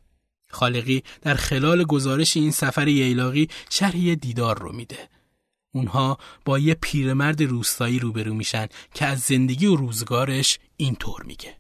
خالقی 0.50 1.02
در 1.23 1.35
خلال 1.35 1.85
گزارش 1.85 2.37
این 2.37 2.50
سفر 2.50 2.88
ییلاقی 2.88 3.49
شرحی 3.71 4.17
دیدار 4.17 4.59
رو 4.59 4.73
میده. 4.73 5.09
اونها 5.75 6.19
با 6.45 6.59
یه 6.59 6.75
پیرمرد 6.75 7.43
روستایی 7.43 7.99
روبرو 7.99 8.35
میشن 8.35 8.67
که 8.95 9.07
از 9.07 9.21
زندگی 9.21 9.67
و 9.67 9.76
روزگارش 9.76 10.59
اینطور 10.76 11.23
میگه. 11.23 11.57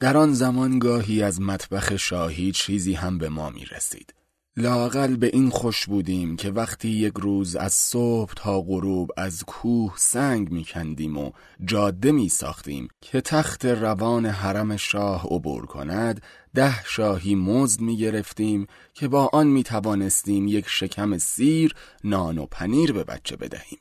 در 0.00 0.16
آن 0.16 0.34
زمان 0.34 0.78
گاهی 0.78 1.22
از 1.22 1.40
مطبخ 1.40 1.96
شاهی 1.96 2.52
چیزی 2.52 2.94
هم 2.94 3.18
به 3.18 3.28
ما 3.28 3.50
می 3.50 3.64
رسید. 3.64 4.14
لاقل 4.58 5.16
به 5.16 5.30
این 5.32 5.50
خوش 5.50 5.86
بودیم 5.86 6.36
که 6.36 6.50
وقتی 6.50 6.88
یک 6.88 7.12
روز 7.16 7.56
از 7.56 7.72
صبح 7.72 8.32
تا 8.36 8.60
غروب 8.60 9.10
از 9.16 9.44
کوه 9.44 9.94
سنگ 9.96 10.50
می 10.50 10.64
کندیم 10.64 11.18
و 11.18 11.30
جاده 11.64 12.12
می 12.12 12.28
ساختیم 12.28 12.88
که 13.00 13.20
تخت 13.20 13.66
روان 13.66 14.26
حرم 14.26 14.76
شاه 14.76 15.26
عبور 15.30 15.66
کند 15.66 16.22
ده 16.54 16.84
شاهی 16.84 17.34
مزد 17.34 17.80
می 17.80 17.96
گرفتیم 17.96 18.66
که 18.94 19.08
با 19.08 19.30
آن 19.32 19.46
می 19.46 19.62
توانستیم 19.62 20.48
یک 20.48 20.68
شکم 20.68 21.18
سیر، 21.18 21.74
نان 22.04 22.38
و 22.38 22.46
پنیر 22.46 22.92
به 22.92 23.04
بچه 23.04 23.36
بدهیم. 23.36 23.78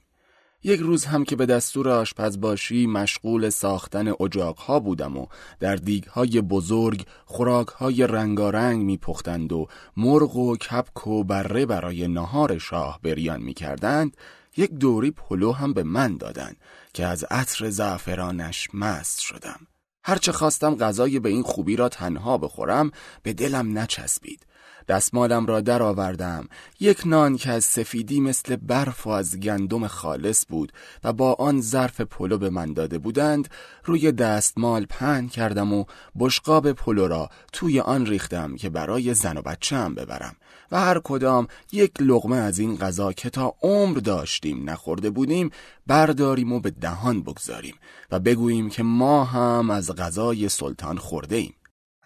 یک 0.65 0.79
روز 0.79 1.05
هم 1.05 1.23
که 1.23 1.35
به 1.35 1.45
دستور 1.45 1.89
آشپزباشی 1.89 2.87
مشغول 2.87 3.49
ساختن 3.49 4.13
اجاقها 4.19 4.79
بودم 4.79 5.17
و 5.17 5.25
در 5.59 5.75
دیگهای 5.75 6.41
بزرگ 6.41 7.05
خوراکهای 7.25 8.07
رنگارنگ 8.07 8.85
میپختند 8.85 9.53
و 9.53 9.67
مرغ 9.97 10.35
و 10.35 10.57
کپک 10.57 11.07
و 11.07 11.23
بره 11.23 11.65
برای 11.65 12.07
نهار 12.07 12.57
شاه 12.57 12.99
بریان 13.03 13.41
می‌کردند 13.41 14.17
یک 14.57 14.71
دوری 14.71 15.11
پلو 15.11 15.51
هم 15.51 15.73
به 15.73 15.83
من 15.83 16.17
دادند 16.17 16.57
که 16.93 17.05
از 17.05 17.23
عطر 17.23 17.69
زعفرانش 17.69 18.69
مست 18.73 19.19
شدم. 19.19 19.59
هرچه 20.03 20.31
خواستم 20.31 20.75
غذای 20.75 21.19
به 21.19 21.29
این 21.29 21.43
خوبی 21.43 21.75
را 21.75 21.89
تنها 21.89 22.37
بخورم 22.37 22.91
به 23.23 23.33
دلم 23.33 23.77
نچسبید. 23.77 24.45
دستمالم 24.87 25.45
را 25.45 25.61
درآوردم 25.61 26.47
یک 26.79 27.01
نان 27.05 27.37
که 27.37 27.51
از 27.51 27.63
سفیدی 27.63 28.19
مثل 28.19 28.55
برف 28.55 29.07
و 29.07 29.09
از 29.09 29.39
گندم 29.39 29.87
خالص 29.87 30.45
بود 30.49 30.71
و 31.03 31.13
با 31.13 31.33
آن 31.33 31.61
ظرف 31.61 32.01
پلو 32.01 32.37
به 32.37 32.49
من 32.49 32.73
داده 32.73 32.97
بودند 32.97 33.47
روی 33.85 34.11
دستمال 34.11 34.85
پهن 34.85 35.27
کردم 35.27 35.73
و 35.73 35.85
بشقاب 36.19 36.71
پلو 36.71 37.07
را 37.07 37.29
توی 37.53 37.79
آن 37.79 38.05
ریختم 38.05 38.55
که 38.55 38.69
برای 38.69 39.13
زن 39.13 39.37
و 39.37 39.41
بچه 39.41 39.75
هم 39.75 39.95
ببرم 39.95 40.35
و 40.71 40.79
هر 40.79 40.99
کدام 41.03 41.47
یک 41.71 41.91
لغمه 41.99 42.35
از 42.35 42.59
این 42.59 42.77
غذا 42.77 43.13
که 43.13 43.29
تا 43.29 43.55
عمر 43.61 43.97
داشتیم 43.97 44.69
نخورده 44.69 45.09
بودیم 45.09 45.49
برداریم 45.87 46.53
و 46.53 46.59
به 46.59 46.71
دهان 46.71 47.21
بگذاریم 47.21 47.75
و 48.11 48.19
بگوییم 48.19 48.69
که 48.69 48.83
ما 48.83 49.23
هم 49.23 49.69
از 49.69 49.95
غذای 49.95 50.49
سلطان 50.49 50.97
خورده 50.97 51.35
ایم. 51.35 51.53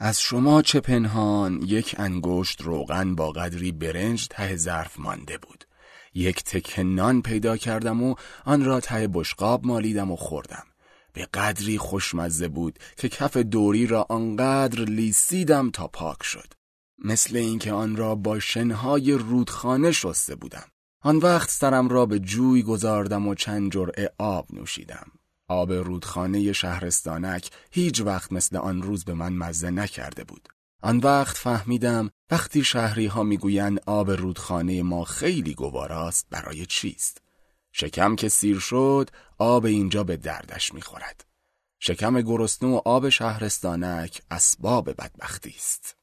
از 0.01 0.21
شما 0.21 0.61
چه 0.61 0.79
پنهان 0.79 1.61
یک 1.61 1.95
انگشت 1.97 2.61
روغن 2.61 3.15
با 3.15 3.31
قدری 3.31 3.71
برنج 3.71 4.27
ته 4.27 4.55
ظرف 4.55 4.99
مانده 4.99 5.37
بود. 5.37 5.65
یک 6.13 6.43
تکه 6.43 6.83
نان 6.83 7.21
پیدا 7.21 7.57
کردم 7.57 8.03
و 8.03 8.15
آن 8.45 8.65
را 8.65 8.79
ته 8.79 9.07
بشقاب 9.07 9.65
مالیدم 9.65 10.11
و 10.11 10.15
خوردم. 10.15 10.63
به 11.13 11.25
قدری 11.25 11.77
خوشمزه 11.77 12.47
بود 12.47 12.79
که 12.97 13.09
کف 13.09 13.37
دوری 13.37 13.87
را 13.87 14.05
آنقدر 14.09 14.83
لیسیدم 14.83 15.71
تا 15.71 15.87
پاک 15.87 16.23
شد. 16.23 16.53
مثل 17.03 17.37
اینکه 17.37 17.71
آن 17.71 17.95
را 17.95 18.15
با 18.15 18.39
شنهای 18.39 19.11
رودخانه 19.11 19.91
شسته 19.91 20.35
بودم. 20.35 20.65
آن 21.01 21.17
وقت 21.17 21.49
سرم 21.49 21.89
را 21.89 22.05
به 22.05 22.19
جوی 22.19 22.63
گذاردم 22.63 23.27
و 23.27 23.35
چند 23.35 23.71
جرعه 23.71 24.11
آب 24.17 24.47
نوشیدم. 24.53 25.11
آب 25.49 25.71
رودخانه 25.71 26.53
شهرستانک 26.53 27.49
هیچ 27.71 28.01
وقت 28.01 28.31
مثل 28.31 28.57
آن 28.57 28.81
روز 28.81 29.05
به 29.05 29.13
من 29.13 29.33
مزه 29.33 29.69
نکرده 29.69 30.23
بود. 30.23 30.49
آن 30.81 30.97
وقت 30.97 31.37
فهمیدم 31.37 32.09
وقتی 32.31 32.63
شهری 32.63 33.05
ها 33.05 33.23
می‌گویند 33.23 33.81
آب 33.85 34.11
رودخانه 34.11 34.83
ما 34.83 35.03
خیلی 35.03 35.53
گواراست 35.53 36.27
برای 36.29 36.65
چیست. 36.65 37.21
شکم 37.71 38.15
که 38.15 38.29
سیر 38.29 38.59
شد 38.59 39.09
آب 39.37 39.65
اینجا 39.65 40.03
به 40.03 40.17
دردش 40.17 40.73
می‌خورد. 40.73 41.25
شکم 41.79 42.21
گرسنه 42.21 42.69
و 42.69 42.81
آب 42.85 43.09
شهرستانک 43.09 44.21
اسباب 44.31 44.89
بدبختی 44.89 45.53
است. 45.57 45.95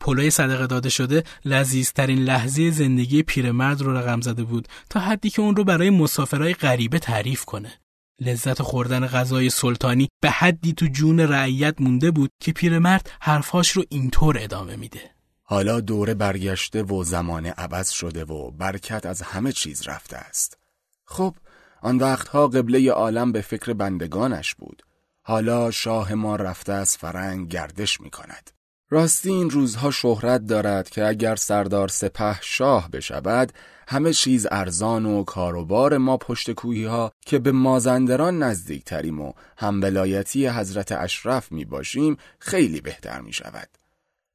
پلوی 0.00 0.30
صدقه 0.30 0.66
داده 0.66 0.88
شده 0.88 1.24
لذیذترین 1.44 2.18
لحظه 2.18 2.70
زندگی 2.70 3.22
پیرمرد 3.22 3.80
رو 3.80 3.96
رقم 3.96 4.20
زده 4.20 4.44
بود 4.44 4.68
تا 4.90 5.00
حدی 5.00 5.30
که 5.30 5.42
اون 5.42 5.56
رو 5.56 5.64
برای 5.64 5.90
مسافرای 5.90 6.54
غریبه 6.54 6.98
تعریف 6.98 7.44
کنه. 7.44 7.80
لذت 8.20 8.62
خوردن 8.62 9.06
غذای 9.06 9.50
سلطانی 9.50 10.08
به 10.22 10.30
حدی 10.30 10.72
تو 10.72 10.86
جون 10.86 11.20
رعیت 11.20 11.80
مونده 11.80 12.10
بود 12.10 12.30
که 12.40 12.52
پیرمرد 12.52 13.10
حرفاش 13.20 13.70
رو 13.70 13.84
اینطور 13.88 14.36
ادامه 14.40 14.76
میده. 14.76 15.10
حالا 15.42 15.80
دوره 15.80 16.14
برگشته 16.14 16.82
و 16.82 17.04
زمان 17.04 17.46
عوض 17.46 17.90
شده 17.90 18.24
و 18.24 18.50
برکت 18.50 19.06
از 19.06 19.22
همه 19.22 19.52
چیز 19.52 19.88
رفته 19.88 20.16
است. 20.16 20.58
خب 21.04 21.34
آن 21.82 21.98
وقتها 21.98 22.48
قبله 22.48 22.90
عالم 22.90 23.32
به 23.32 23.40
فکر 23.40 23.72
بندگانش 23.72 24.54
بود. 24.54 24.82
حالا 25.22 25.70
شاه 25.70 26.14
ما 26.14 26.36
رفته 26.36 26.72
از 26.72 26.96
فرنگ 26.96 27.48
گردش 27.48 28.00
می 28.00 28.10
کند. 28.10 28.50
راستی 28.90 29.30
این 29.30 29.50
روزها 29.50 29.90
شهرت 29.90 30.46
دارد 30.46 30.90
که 30.90 31.06
اگر 31.06 31.36
سردار 31.36 31.88
سپه 31.88 32.38
شاه 32.40 32.90
بشود 32.90 33.52
همه 33.88 34.12
چیز 34.12 34.46
ارزان 34.50 35.06
و 35.06 35.24
کاروبار 35.24 35.98
ما 35.98 36.16
پشت 36.16 36.50
کوهی 36.50 36.84
ها 36.84 37.12
که 37.26 37.38
به 37.38 37.52
مازندران 37.52 38.42
نزدیک 38.42 38.84
تریم 38.84 39.20
و 39.20 39.32
هم 39.58 39.82
ولایتی 39.82 40.48
حضرت 40.48 40.92
اشرف 40.92 41.52
می 41.52 41.64
باشیم 41.64 42.16
خیلی 42.38 42.80
بهتر 42.80 43.20
می 43.20 43.32
شود. 43.32 43.68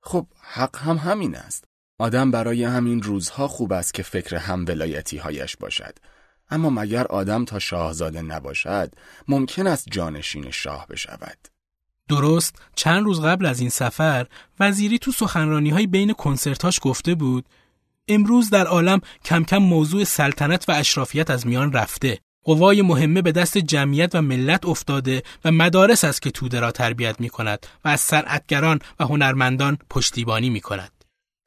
خب 0.02 0.28
حق 0.42 0.78
هم 0.78 0.98
همین 0.98 1.36
است. 1.36 1.63
آدم 2.00 2.32
برای 2.32 2.63
همین 2.63 3.04
روزها 3.04 3.48
خوب 3.48 3.74
است 3.74 3.94
که 3.94 4.04
فکر 4.04 4.36
هم 4.36 4.66
ولایتی 4.68 5.18
هایش 5.18 5.58
باشد. 5.58 5.98
اما 6.50 6.70
مگر 6.70 7.08
آدم 7.08 7.46
تا 7.46 7.60
شاهزاده 7.60 8.22
نباشد 8.22 8.92
ممکن 9.28 9.68
است 9.68 9.88
جانشین 9.92 10.52
شاه 10.52 10.88
بشود. 10.88 11.53
درست 12.10 12.56
چند 12.76 13.04
روز 13.04 13.22
قبل 13.22 13.46
از 13.46 13.60
این 13.60 13.70
سفر 13.70 14.28
وزیری 14.60 15.00
تو 15.00 15.12
سخنرانی 15.12 15.70
های 15.70 15.88
بین 15.88 16.13
کنسرتاش 16.13 16.80
گفته 16.82 17.16
بود 17.16 17.46
امروز 18.08 18.50
در 18.50 18.68
عالم 18.68 19.02
کم 19.26 19.44
کم 19.44 19.58
موضوع 19.58 20.04
سلطنت 20.04 20.70
و 20.70 20.72
اشرافیت 20.72 21.30
از 21.30 21.48
میان 21.48 21.74
رفته 21.74 22.20
قوای 22.44 22.82
مهمه 22.82 23.22
به 23.22 23.32
دست 23.32 23.58
جمعیت 23.58 24.16
و 24.16 24.22
ملت 24.22 24.66
افتاده 24.66 25.24
و 25.46 25.52
مدارس 25.52 26.04
است 26.04 26.22
که 26.22 26.32
توده 26.32 26.60
را 26.60 26.72
تربیت 26.72 27.20
می 27.20 27.30
کند 27.30 27.68
و 27.86 27.88
از 27.88 28.00
صنعتگران 28.00 28.80
و 29.00 29.06
هنرمندان 29.06 29.78
پشتیبانی 29.89 30.50
می 30.50 30.62
کند. 30.62 30.92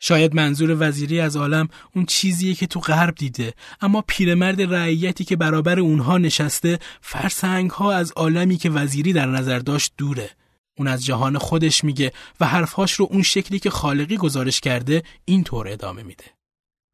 شاید 0.01 0.35
منظور 0.35 0.77
وزیری 0.81 1.21
از 1.21 1.37
عالم 1.37 1.69
اون 1.95 2.07
چیزیه 2.07 2.55
که 2.55 2.67
تو 2.67 2.81
غرب 2.81 3.15
دیده 3.15 3.55
اما 3.81 4.05
پیرمرد 4.09 4.75
رعیتی 4.75 5.25
که 5.25 5.37
برابر 5.37 5.81
اونها 5.81 6.19
نشسته 6.19 6.79
فرسنگ 7.01 7.71
ها 7.71 7.93
از 7.93 8.13
عالمی 8.13 8.57
که 8.57 8.71
وزیری 8.71 9.13
در 9.13 9.27
نظر 9.27 9.59
داشت 9.59 9.93
دوره 9.99 10.31
اون 10.79 10.89
از 10.89 11.05
جهان 11.05 11.39
خودش 11.39 11.85
میگه 11.85 12.13
و 12.41 12.47
حرفهاش 12.47 12.93
رو 12.93 13.09
اون 13.11 13.23
شکلی 13.23 13.59
که 13.59 13.71
خالقی 13.71 14.17
گزارش 14.17 14.61
کرده 14.61 15.03
اینطور 15.25 15.69
ادامه 15.69 16.03
میده 16.03 16.25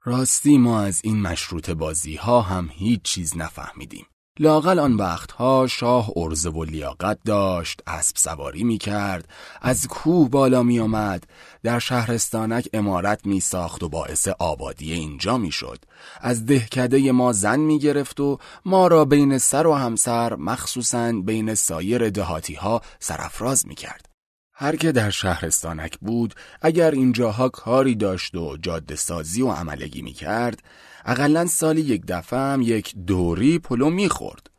راستی 0.05 0.59
ما 0.59 0.81
از 0.81 1.01
این 1.05 1.21
مشروط 1.23 1.71
بازی 1.71 2.17
ها 2.17 2.41
هم 2.41 2.71
هیچ 2.73 3.03
چیز 3.03 3.37
نفهمیدیم. 3.37 4.07
لاقل 4.39 4.79
آن 4.79 4.95
وقتها 4.95 5.67
شاه 5.67 6.11
ارزه 6.17 6.51
و 6.51 6.65
لیاقت 6.65 7.19
داشت 7.25 7.81
اسب 7.87 8.17
سواری 8.17 8.65
می 8.65 8.79
کرد 8.79 9.29
از 9.63 9.89
کوه 9.89 10.29
بالا 10.31 10.63
می 10.63 10.81
آمد 10.81 11.25
در 11.63 11.79
شهرستانک 11.79 12.69
امارت 12.73 13.27
می 13.27 13.41
ساخت 13.41 13.83
و 13.83 13.89
باعث 13.89 14.29
آبادی 14.29 14.93
اینجا 14.93 15.39
می 15.39 15.51
شد 15.51 15.85
از 16.21 16.47
دهکده 16.47 17.13
ما 17.13 17.33
زن 17.33 17.61
می 17.61 17.79
گرفت 17.79 18.21
و 18.21 18.39
ما 18.65 18.87
را 18.87 19.05
بین 19.05 19.39
سر 19.39 19.67
و 19.67 19.75
همسر 19.75 20.35
مخصوصا 20.35 21.13
بین 21.13 21.55
سایر 21.55 22.11
دهاتی 22.11 22.55
ها 22.55 22.83
سرفراز 22.99 23.67
می 23.67 23.75
کرد 23.75 24.09
هر 24.55 24.77
که 24.77 24.93
در 24.93 25.11
شهرستانک 25.11 25.99
بود 25.99 26.35
اگر 26.63 26.91
اینجاها 26.91 27.49
کاری 27.49 27.95
داشت 27.95 28.35
و 28.35 28.57
جاده 28.57 28.97
سازی 28.97 29.43
و 29.43 29.51
عملگی 29.51 30.03
می 30.03 30.13
کرد 30.13 30.63
اقلا 31.05 31.47
سالی 31.47 31.81
یک 31.81 32.03
دفعه 32.09 32.39
هم 32.39 32.63
یک 32.63 32.95
دوری 33.07 33.59
پلو 33.59 33.91
می‌خورد. 33.91 34.51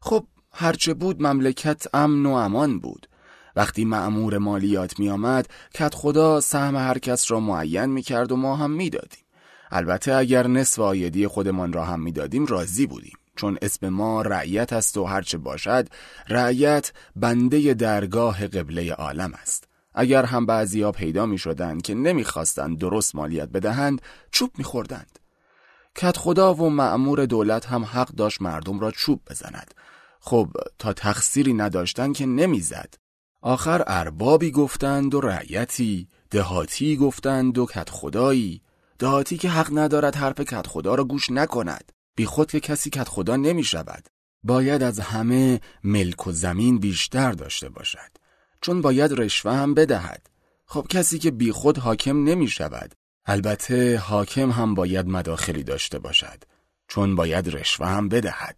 خب 0.00 0.26
هرچه 0.52 0.94
بود 0.94 1.22
مملکت 1.22 1.86
امن 1.94 2.26
و 2.26 2.32
امان 2.32 2.80
بود. 2.80 3.08
وقتی 3.56 3.84
معمور 3.84 4.38
مالیات 4.38 4.98
می 4.98 5.10
آمد 5.10 5.48
کت 5.74 5.94
خدا 5.94 6.40
سهم 6.40 6.76
هر 6.76 6.98
کس 6.98 7.30
را 7.30 7.40
معین 7.40 7.86
می 7.86 8.02
کرد 8.02 8.32
و 8.32 8.36
ما 8.36 8.56
هم 8.56 8.70
می 8.70 8.90
دادیم. 8.90 9.24
البته 9.70 10.14
اگر 10.14 10.46
نصف 10.46 10.78
آیدی 10.78 11.26
خودمان 11.26 11.72
را 11.72 11.84
هم 11.84 12.00
می‌دادیم 12.00 12.46
راضی 12.46 12.86
بودیم 12.86 13.18
چون 13.36 13.58
اسم 13.62 13.88
ما 13.88 14.22
رعیت 14.22 14.72
است 14.72 14.96
و 14.96 15.04
هرچه 15.04 15.38
باشد 15.38 15.88
رعیت 16.28 16.92
بنده 17.16 17.74
درگاه 17.74 18.46
قبله 18.46 18.92
عالم 18.92 19.34
است 19.34 19.68
اگر 19.94 20.24
هم 20.24 20.46
بعضی 20.46 20.90
پیدا 20.90 21.26
می 21.26 21.38
شدند 21.38 21.82
که 21.82 21.94
نمی‌خواستند 21.94 22.78
درست 22.78 23.14
مالیت 23.14 23.48
بدهند 23.48 24.02
چوب 24.30 24.50
میخوردند 24.58 25.17
کت 25.98 26.16
خدا 26.16 26.54
و 26.54 26.70
معمور 26.70 27.26
دولت 27.26 27.66
هم 27.66 27.84
حق 27.84 28.08
داشت 28.08 28.42
مردم 28.42 28.80
را 28.80 28.90
چوب 28.90 29.20
بزند. 29.30 29.74
خب 30.20 30.48
تا 30.78 30.92
تقصیری 30.92 31.54
نداشتن 31.54 32.12
که 32.12 32.26
نمی‌زد. 32.26 32.94
آخر 33.40 33.84
اربابی 33.86 34.50
گفتند 34.50 35.14
و 35.14 35.20
رعیتی 35.20 36.08
دهاتی 36.30 36.96
گفتند 36.96 37.58
و 37.58 37.66
کت 37.66 37.90
خدایی 37.90 38.62
دهاتی 38.98 39.36
که 39.36 39.48
حق 39.48 39.78
ندارد 39.78 40.16
حرف 40.16 40.40
کت 40.40 40.66
خدا 40.66 40.94
را 40.94 41.04
گوش 41.04 41.30
نکند. 41.30 41.92
بی 42.16 42.26
خود 42.26 42.50
که 42.50 42.60
کسی 42.60 42.90
کت 42.90 43.08
خدا 43.08 43.36
نمی 43.36 43.64
شود 43.64 44.08
باید 44.42 44.82
از 44.82 45.00
همه 45.00 45.60
ملک 45.84 46.26
و 46.26 46.32
زمین 46.32 46.78
بیشتر 46.78 47.32
داشته 47.32 47.68
باشد. 47.68 48.10
چون 48.60 48.82
باید 48.82 49.20
رشوه 49.20 49.52
هم 49.52 49.74
بدهد. 49.74 50.26
خب 50.66 50.86
کسی 50.90 51.18
که 51.18 51.30
بی 51.30 51.52
خود 51.52 51.78
حاکم 51.78 52.24
نمی 52.24 52.48
شود 52.48 52.94
البته 53.30 53.98
حاکم 53.98 54.50
هم 54.50 54.74
باید 54.74 55.06
مداخلی 55.06 55.62
داشته 55.62 55.98
باشد 55.98 56.44
چون 56.88 57.16
باید 57.16 57.56
رشوه 57.56 57.86
هم 57.86 58.08
بدهد. 58.08 58.56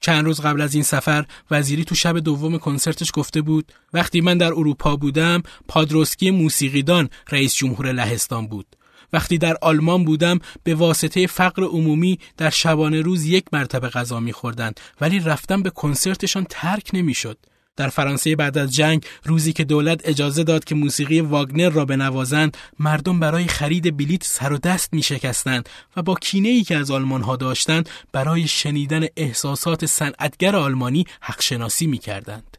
چند 0.00 0.24
روز 0.24 0.40
قبل 0.40 0.60
از 0.60 0.74
این 0.74 0.82
سفر 0.82 1.24
وزیری 1.50 1.84
تو 1.84 1.94
شب 1.94 2.18
دوم 2.18 2.58
کنسرتش 2.58 3.10
گفته 3.14 3.42
بود 3.42 3.72
وقتی 3.92 4.20
من 4.20 4.38
در 4.38 4.46
اروپا 4.46 4.96
بودم 4.96 5.42
پادروسکی 5.68 6.30
موسیقیدان 6.30 7.10
رئیس 7.30 7.54
جمهور 7.54 7.92
لهستان 7.92 8.46
بود. 8.46 8.76
وقتی 9.12 9.38
در 9.38 9.56
آلمان 9.62 10.04
بودم 10.04 10.38
به 10.64 10.74
واسطه 10.74 11.26
فقر 11.26 11.62
عمومی 11.62 12.18
در 12.36 12.50
شبانه 12.50 13.00
روز 13.00 13.24
یک 13.24 13.44
مرتبه 13.52 13.88
غذا 13.88 14.20
میخوردند 14.20 14.80
ولی 15.00 15.20
رفتم 15.20 15.62
به 15.62 15.70
کنسرتشان 15.70 16.46
ترک 16.50 16.90
نمی‌شد. 16.92 17.38
در 17.76 17.88
فرانسه 17.88 18.36
بعد 18.36 18.58
از 18.58 18.74
جنگ 18.74 19.04
روزی 19.24 19.52
که 19.52 19.64
دولت 19.64 20.00
اجازه 20.04 20.44
داد 20.44 20.64
که 20.64 20.74
موسیقی 20.74 21.20
واگنر 21.20 21.70
را 21.70 21.84
بنوازند 21.84 22.56
مردم 22.78 23.20
برای 23.20 23.46
خرید 23.46 23.96
بلیت 23.96 24.24
سر 24.24 24.52
و 24.52 24.58
دست 24.58 24.94
می 24.94 25.02
شکستند 25.02 25.68
و 25.96 26.02
با 26.02 26.14
کینه 26.14 26.48
ای 26.48 26.62
که 26.62 26.76
از 26.76 26.90
آلمان 26.90 27.22
ها 27.22 27.36
داشتند 27.36 27.88
برای 28.12 28.48
شنیدن 28.48 29.06
احساسات 29.16 29.86
صنعتگر 29.86 30.56
آلمانی 30.56 31.06
حقشناسی 31.20 31.86
می 31.86 31.98
کردند. 31.98 32.56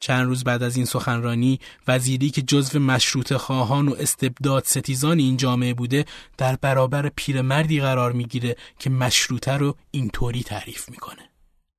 چند 0.00 0.26
روز 0.26 0.44
بعد 0.44 0.62
از 0.62 0.76
این 0.76 0.84
سخنرانی 0.84 1.60
وزیری 1.88 2.30
که 2.30 2.42
جزو 2.42 2.78
مشروط 2.78 3.32
خواهان 3.32 3.88
و 3.88 3.94
استبداد 3.98 4.64
ستیزان 4.64 5.18
این 5.18 5.36
جامعه 5.36 5.74
بوده 5.74 6.04
در 6.38 6.56
برابر 6.56 7.08
پیرمردی 7.08 7.80
قرار 7.80 8.12
می‌گیره 8.12 8.56
که 8.78 8.90
مشروطه 8.90 9.52
رو 9.52 9.76
اینطوری 9.90 10.42
تعریف 10.42 10.88
می‌کنه 10.88 11.25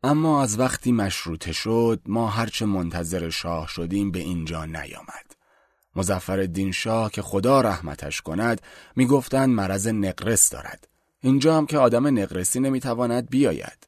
اما 0.04 0.44
از 0.44 0.60
وقتی 0.60 0.92
مشروطه 0.92 1.52
شد 1.52 2.02
ما 2.06 2.28
هرچه 2.28 2.66
منتظر 2.66 3.30
شاه 3.30 3.68
شدیم 3.68 4.12
به 4.12 4.20
اینجا 4.20 4.66
نیامد. 4.66 5.36
مزفر 5.96 6.72
شاه 6.72 7.12
که 7.12 7.22
خدا 7.22 7.62
رحمتش 7.62 8.22
کند 8.22 8.62
می‌گفتند 8.96 9.50
مرض 9.50 9.88
نقرس 9.88 10.50
دارد. 10.50 10.88
اینجا 11.22 11.58
هم 11.58 11.66
که 11.66 11.78
آدم 11.78 12.20
نقرسی 12.20 12.60
نمی‌تواند 12.60 13.30
بیاید. 13.30 13.88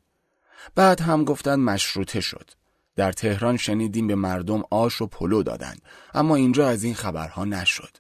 بعد 0.76 1.02
هم 1.02 1.24
گفتند 1.24 1.60
مشروطه 1.60 2.22
شد. 2.22 2.50
در 2.96 3.12
تهران 3.12 3.58
شنیدیم 3.58 4.08
به 4.08 4.16
مردم 4.16 4.64
آش 4.70 5.02
و 5.02 5.08
پلو 5.08 5.44
دادند 5.44 5.82
اما 6.14 6.36
اینجا 6.36 6.70
از 6.70 6.84
این 6.84 6.96
خبرها 6.96 7.46
نشد. 7.46 7.98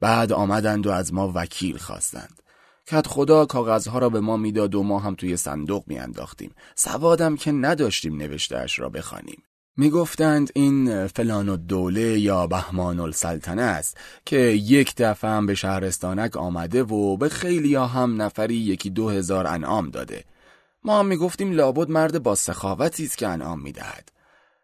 بعد 0.00 0.32
آمدند 0.32 0.86
و 0.86 0.90
از 0.90 1.14
ما 1.14 1.32
وکیل 1.34 1.78
خواستند. 1.78 2.42
کت 2.86 3.06
خدا 3.06 3.46
کاغذها 3.46 3.98
را 3.98 4.08
به 4.08 4.20
ما 4.20 4.36
می‌داد 4.36 4.74
و 4.74 4.82
ما 4.82 4.98
هم 4.98 5.14
توی 5.14 5.36
صندوق 5.36 5.84
میانداختیم. 5.86 6.54
سوادم 6.74 7.36
که 7.36 7.52
نداشتیم 7.52 8.16
نوشتهاش 8.16 8.78
را 8.78 8.88
بخوانیم. 8.88 9.42
می‌گفتند 9.76 10.50
این 10.54 11.06
فلان 11.06 11.48
و 11.48 11.56
دوله 11.56 12.18
یا 12.18 12.46
بهمان 12.46 13.00
السلطنه 13.00 13.62
است 13.62 13.96
که 14.26 14.38
یک 14.38 14.94
دفعه 14.96 15.30
هم 15.30 15.46
به 15.46 15.54
شهرستانک 15.54 16.36
آمده 16.36 16.82
و 16.82 17.16
به 17.16 17.28
خیلی 17.28 17.74
هم 17.74 18.22
نفری 18.22 18.54
یکی 18.54 18.90
دو 18.90 19.08
هزار 19.08 19.46
انعام 19.46 19.90
داده. 19.90 20.24
ما 20.84 20.98
هم 20.98 21.06
می‌گفتیم 21.06 21.52
لابد 21.52 21.90
مرد 21.90 22.22
با 22.22 22.34
سخاوتی 22.34 23.04
است 23.04 23.18
که 23.18 23.28
انعام 23.28 23.60
می‌دهد. 23.60 24.12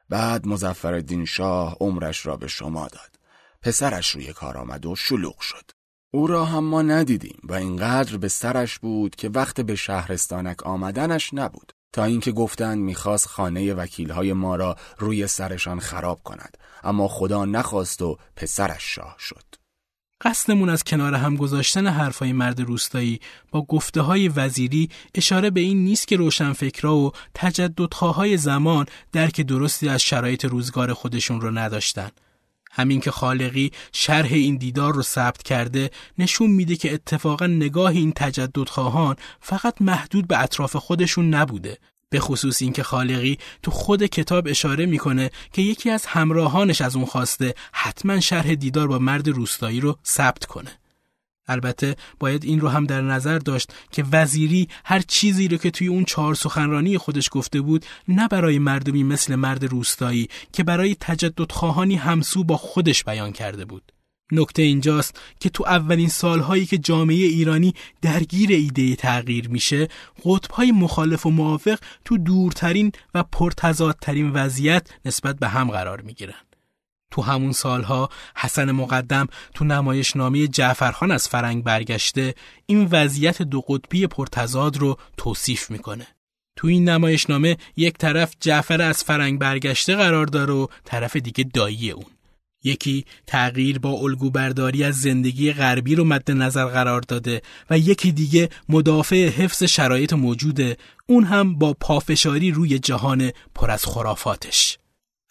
بعد 0.08 0.46
مزفر 0.46 1.24
شاه 1.24 1.76
عمرش 1.80 2.26
را 2.26 2.36
به 2.36 2.48
شما 2.48 2.88
داد. 2.88 3.18
پسرش 3.62 4.10
روی 4.10 4.32
کار 4.32 4.58
آمد 4.58 4.86
و 4.86 4.96
شلوغ 4.96 5.40
شد. 5.40 5.70
او 6.14 6.26
را 6.26 6.44
هم 6.44 6.64
ما 6.64 6.82
ندیدیم 6.82 7.38
و 7.44 7.54
اینقدر 7.54 8.16
به 8.16 8.28
سرش 8.28 8.78
بود 8.78 9.16
که 9.16 9.28
وقت 9.28 9.60
به 9.60 9.74
شهرستانک 9.74 10.66
آمدنش 10.66 11.34
نبود 11.34 11.72
تا 11.92 12.04
اینکه 12.04 12.32
گفتند 12.32 12.78
می‌خواست 12.78 13.26
خانه 13.26 13.74
وکیلهای 13.74 14.32
ما 14.32 14.56
را 14.56 14.76
روی 14.98 15.26
سرشان 15.26 15.80
خراب 15.80 16.22
کند 16.22 16.58
اما 16.84 17.08
خدا 17.08 17.44
نخواست 17.44 18.02
و 18.02 18.18
پسرش 18.36 18.94
شاه 18.94 19.16
شد. 19.18 19.44
قصدمون 20.20 20.68
از 20.68 20.84
کنار 20.84 21.14
هم 21.14 21.36
گذاشتن 21.36 21.86
حرفای 21.86 22.32
مرد 22.32 22.60
روستایی 22.60 23.20
با 23.50 23.62
گفته 23.62 24.00
های 24.00 24.28
وزیری 24.28 24.90
اشاره 25.14 25.50
به 25.50 25.60
این 25.60 25.84
نیست 25.84 26.08
که 26.08 26.16
روشنفکرا 26.16 26.96
و 26.96 27.12
تجددخواهای 27.34 28.36
زمان 28.36 28.86
درک 29.12 29.40
درستی 29.40 29.88
از 29.88 30.02
شرایط 30.02 30.44
روزگار 30.44 30.92
خودشون 30.92 31.40
رو 31.40 31.50
نداشتن. 31.50 32.10
همین 32.74 33.00
که 33.00 33.10
خالقی 33.10 33.70
شرح 33.92 34.32
این 34.32 34.56
دیدار 34.56 34.94
رو 34.94 35.02
ثبت 35.02 35.42
کرده 35.42 35.90
نشون 36.18 36.50
میده 36.50 36.76
که 36.76 36.94
اتفاقا 36.94 37.46
نگاه 37.46 37.90
این 37.90 38.12
تجددخواهان 38.16 39.16
فقط 39.40 39.74
محدود 39.82 40.28
به 40.28 40.42
اطراف 40.42 40.76
خودشون 40.76 41.34
نبوده. 41.34 41.78
به 42.10 42.20
خصوص 42.20 42.62
اینکه 42.62 42.82
خالقی 42.82 43.38
تو 43.62 43.70
خود 43.70 44.06
کتاب 44.06 44.48
اشاره 44.48 44.86
می‌کنه 44.86 45.30
که 45.52 45.62
یکی 45.62 45.90
از 45.90 46.06
همراهانش 46.06 46.80
از 46.80 46.96
اون 46.96 47.04
خواسته 47.04 47.54
حتما 47.72 48.20
شرح 48.20 48.54
دیدار 48.54 48.88
با 48.88 48.98
مرد 48.98 49.28
روستایی 49.28 49.80
رو 49.80 49.98
ثبت 50.06 50.44
کنه. 50.44 50.81
البته 51.48 51.96
باید 52.18 52.44
این 52.44 52.60
رو 52.60 52.68
هم 52.68 52.86
در 52.86 53.00
نظر 53.00 53.38
داشت 53.38 53.72
که 53.90 54.04
وزیری 54.12 54.68
هر 54.84 55.00
چیزی 55.00 55.48
رو 55.48 55.56
که 55.56 55.70
توی 55.70 55.86
اون 55.86 56.04
چهار 56.04 56.34
سخنرانی 56.34 56.98
خودش 56.98 57.28
گفته 57.32 57.60
بود 57.60 57.86
نه 58.08 58.28
برای 58.28 58.58
مردمی 58.58 59.04
مثل 59.04 59.34
مرد 59.34 59.64
روستایی 59.64 60.28
که 60.52 60.64
برای 60.64 60.96
تجدد 61.00 61.52
خواهانی 61.52 61.96
همسو 61.96 62.44
با 62.44 62.56
خودش 62.56 63.04
بیان 63.04 63.32
کرده 63.32 63.64
بود. 63.64 63.92
نکته 64.32 64.62
اینجاست 64.62 65.20
که 65.40 65.48
تو 65.48 65.64
اولین 65.66 66.08
سالهایی 66.08 66.66
که 66.66 66.78
جامعه 66.78 67.16
ایرانی 67.16 67.74
درگیر 68.02 68.50
ایده 68.50 68.96
تغییر 68.96 69.48
میشه 69.48 69.88
قطبهای 70.24 70.72
مخالف 70.72 71.26
و 71.26 71.30
موافق 71.30 71.78
تو 72.04 72.18
دورترین 72.18 72.92
و 73.14 73.22
پرتضادترین 73.22 74.30
وضعیت 74.30 74.88
نسبت 75.04 75.38
به 75.38 75.48
هم 75.48 75.70
قرار 75.70 76.00
می‌گیرن. 76.00 76.51
تو 77.12 77.22
همون 77.22 77.52
سالها 77.52 78.08
حسن 78.36 78.70
مقدم 78.70 79.26
تو 79.54 79.64
نمایش 79.64 80.16
نامی 80.16 80.48
جعفرخان 80.48 81.10
از 81.10 81.28
فرنگ 81.28 81.64
برگشته 81.64 82.34
این 82.66 82.88
وضعیت 82.90 83.42
دو 83.42 83.60
قطبی 83.60 84.06
پرتزاد 84.06 84.76
رو 84.76 84.96
توصیف 85.16 85.70
می‌کنه. 85.70 86.06
تو 86.56 86.68
این 86.68 86.88
نمایشنامه 86.88 87.56
یک 87.76 87.98
طرف 87.98 88.34
جعفر 88.40 88.82
از 88.82 89.04
فرنگ 89.04 89.38
برگشته 89.38 89.96
قرار 89.96 90.26
داره 90.26 90.52
و 90.52 90.66
طرف 90.84 91.16
دیگه 91.16 91.44
دایی 91.44 91.90
اون. 91.90 92.06
یکی 92.64 93.04
تغییر 93.26 93.78
با 93.78 93.90
الگو 93.90 94.30
برداری 94.30 94.84
از 94.84 95.00
زندگی 95.00 95.52
غربی 95.52 95.94
رو 95.94 96.04
مد 96.04 96.30
نظر 96.30 96.64
قرار 96.64 97.00
داده 97.00 97.42
و 97.70 97.78
یکی 97.78 98.12
دیگه 98.12 98.48
مدافع 98.68 99.28
حفظ 99.28 99.62
شرایط 99.62 100.12
موجوده 100.12 100.76
اون 101.06 101.24
هم 101.24 101.58
با 101.58 101.74
پافشاری 101.80 102.50
روی 102.50 102.78
جهان 102.78 103.30
پر 103.54 103.70
از 103.70 103.86
خرافاتش. 103.86 104.78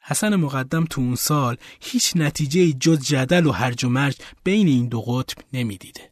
حسن 0.03 0.35
مقدم 0.35 0.85
تو 0.85 1.01
اون 1.01 1.15
سال 1.15 1.57
هیچ 1.81 2.11
نتیجه 2.15 2.73
جز 2.73 2.99
جدل 2.99 3.45
و 3.45 3.51
هرج 3.51 3.85
و 3.85 3.89
مرج 3.89 4.15
بین 4.43 4.67
این 4.67 4.87
دو 4.87 5.01
قطب 5.01 5.37
نمی‌دیده. 5.53 6.11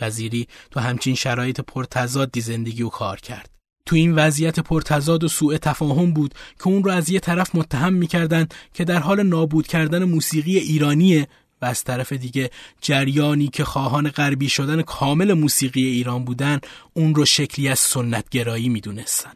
وزیری 0.00 0.48
تو 0.70 0.80
همچین 0.80 1.14
شرایط 1.14 1.60
پرتضادی 1.60 2.40
زندگی 2.40 2.82
و 2.82 2.88
کار 2.88 3.20
کرد. 3.20 3.50
تو 3.86 3.96
این 3.96 4.14
وضعیت 4.14 4.60
پرتزاد 4.60 5.24
و 5.24 5.28
سوء 5.28 5.58
تفاهم 5.58 6.12
بود 6.12 6.34
که 6.58 6.68
اون 6.68 6.84
رو 6.84 6.90
از 6.90 7.10
یه 7.10 7.20
طرف 7.20 7.54
متهم 7.54 7.92
می‌کردند 7.92 8.54
که 8.74 8.84
در 8.84 8.98
حال 8.98 9.22
نابود 9.22 9.66
کردن 9.66 10.04
موسیقی 10.04 10.58
ایرانیه 10.58 11.28
و 11.62 11.64
از 11.64 11.84
طرف 11.84 12.12
دیگه 12.12 12.50
جریانی 12.80 13.48
که 13.48 13.64
خواهان 13.64 14.08
غربی 14.08 14.48
شدن 14.48 14.82
کامل 14.82 15.32
موسیقی 15.32 15.84
ایران 15.86 16.24
بودن 16.24 16.60
اون 16.94 17.14
رو 17.14 17.24
شکلی 17.24 17.68
از 17.68 17.78
سنتگرایی 17.78 18.68
می‌دونستن. 18.68 19.32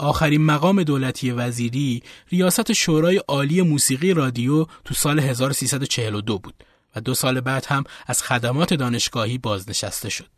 آخرین 0.00 0.44
مقام 0.44 0.82
دولتی 0.82 1.30
وزیری 1.30 2.02
ریاست 2.32 2.72
شورای 2.72 3.16
عالی 3.16 3.62
موسیقی 3.62 4.14
رادیو 4.14 4.66
تو 4.84 4.94
سال 4.94 5.20
1342 5.20 6.38
بود 6.38 6.54
و 6.96 7.00
دو 7.00 7.14
سال 7.14 7.40
بعد 7.40 7.66
هم 7.66 7.84
از 8.06 8.22
خدمات 8.22 8.74
دانشگاهی 8.74 9.38
بازنشسته 9.38 10.08
شد. 10.08 10.28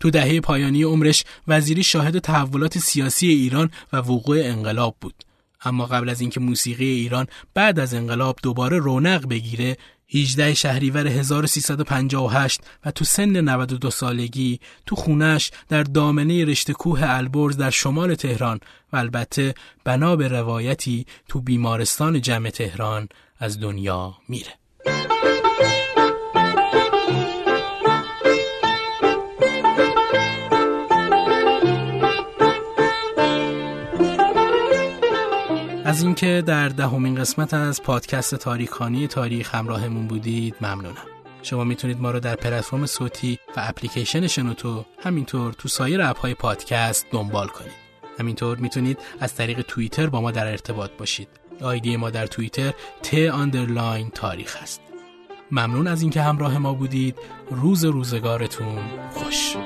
تو 0.00 0.10
دهه 0.10 0.40
پایانی 0.40 0.82
عمرش 0.82 1.24
وزیری 1.48 1.82
شاهد 1.82 2.18
تحولات 2.18 2.78
سیاسی 2.78 3.28
ایران 3.28 3.70
و 3.92 3.96
وقوع 3.96 4.40
انقلاب 4.44 4.96
بود. 5.00 5.24
اما 5.64 5.86
قبل 5.86 6.08
از 6.08 6.20
اینکه 6.20 6.40
موسیقی 6.40 6.84
ایران 6.84 7.26
بعد 7.54 7.78
از 7.78 7.94
انقلاب 7.94 8.38
دوباره 8.42 8.78
رونق 8.78 9.28
بگیره 9.28 9.76
18 10.14 10.54
شهریور 10.54 11.06
1358 11.06 12.60
و 12.84 12.90
تو 12.90 13.04
سن 13.04 13.40
92 13.40 13.90
سالگی 13.90 14.60
تو 14.86 14.96
خونش 14.96 15.50
در 15.68 15.82
دامنه 15.82 16.44
رشته 16.44 16.72
کوه 16.72 17.00
البرز 17.02 17.56
در 17.56 17.70
شمال 17.70 18.14
تهران 18.14 18.60
و 18.92 18.96
البته 18.96 19.54
بنا 19.84 20.16
به 20.16 20.28
روایتی 20.28 21.06
تو 21.28 21.40
بیمارستان 21.40 22.20
جمع 22.20 22.50
تهران 22.50 23.08
از 23.38 23.60
دنیا 23.60 24.14
میره. 24.28 24.52
از 35.98 36.04
اینکه 36.04 36.42
در 36.46 36.68
دهمین 36.68 37.14
قسمت 37.14 37.54
از 37.54 37.82
پادکست 37.82 38.34
تاریخانی 38.34 39.06
تاریخ 39.06 39.54
همراهمون 39.54 40.06
بودید 40.06 40.54
ممنونم. 40.60 41.06
شما 41.42 41.64
می‌تونید 41.64 42.00
ما 42.00 42.10
رو 42.10 42.20
در 42.20 42.36
پلتفرم 42.36 42.86
صوتی 42.86 43.38
و 43.56 43.60
اپلیکیشن 43.68 44.26
شنوتو 44.26 44.84
همینطور 45.02 45.52
تو 45.52 45.68
سایر 45.68 46.02
اپهای 46.02 46.34
پادکست 46.34 47.06
دنبال 47.10 47.46
کنید. 47.46 47.72
همینطور 48.20 48.58
می‌تونید 48.58 48.98
از 49.20 49.34
طریق 49.34 49.62
توییتر 49.62 50.06
با 50.06 50.20
ما 50.20 50.30
در 50.30 50.46
ارتباط 50.46 50.90
باشید. 50.98 51.28
ID 51.62 51.96
ما 51.96 52.10
در 52.10 52.26
توییتر 52.26 52.72
ت 53.02 53.14
underline 53.14 54.10
تاریخ 54.10 54.56
است. 54.62 54.80
ممنون 55.50 55.86
از 55.86 56.02
اینکه 56.02 56.22
همراه 56.22 56.58
ما 56.58 56.74
بودید. 56.74 57.16
روز 57.50 57.84
روزگارتون 57.84 58.78
خوش. 59.10 59.56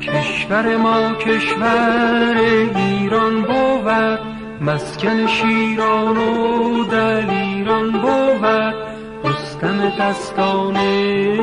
کشور 0.00 0.76
ما 0.76 1.14
کشور 1.14 2.34
ایران 2.76 3.42
بود. 3.42 4.43
مسکن 4.60 5.26
شیران 5.26 6.16
و 6.16 6.84
دلیران 6.84 7.92
بود 7.92 8.74
رستم 9.24 9.92
دستان 10.00 10.74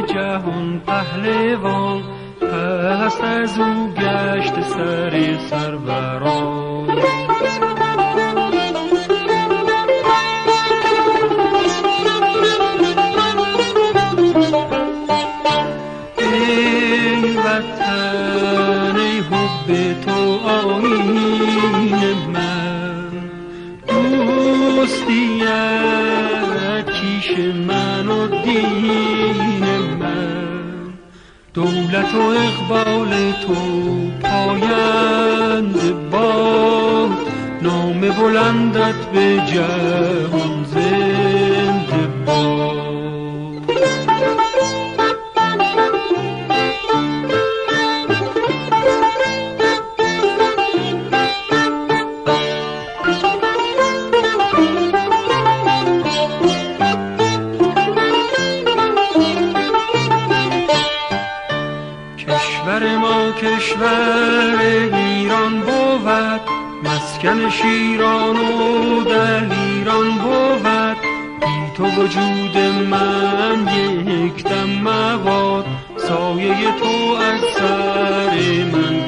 جهان 0.05 0.81
پهلوان 0.87 2.03
پس 2.41 3.21
از 3.21 3.59
او 3.59 3.93
گشت 3.93 4.61
سر 4.61 5.37
سروران. 5.49 6.89
ای 16.17 17.37
وطن 17.37 18.95
ای 18.97 19.19
حب 19.19 20.01
تو 20.01 20.39
آین 20.47 21.30
دوستیت 24.91 26.89
کیش 26.91 27.39
من 27.67 28.07
و 28.07 28.27
دین 28.43 29.63
من. 29.99 30.93
دولت 31.53 32.15
و 32.15 32.19
اقبال 32.19 33.31
تو 33.31 33.55
پایند 34.21 35.75
باد. 36.11 37.09
نام 37.61 37.99
بلندت 38.01 39.05
به 39.13 39.41
جهان 39.53 40.63
مسکن 67.23 67.49
شیران 67.49 68.37
و 68.37 69.03
دلیران 69.03 70.11
بود. 70.17 70.97
بی 71.41 71.73
تو 71.77 71.85
وجود 71.85 72.57
من 72.89 73.67
یک 74.07 74.43
دم 74.43 74.69
مباد 74.89 75.65
سایه 75.97 76.71
تو 76.79 77.15
از 77.21 77.41
سر 77.57 78.63
من 78.71 79.00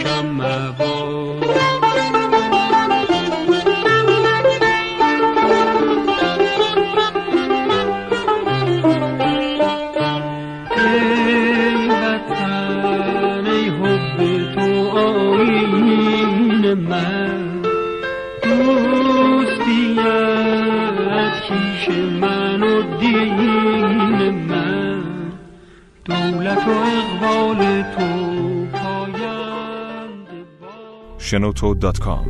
شنوتو.com 31.33 32.27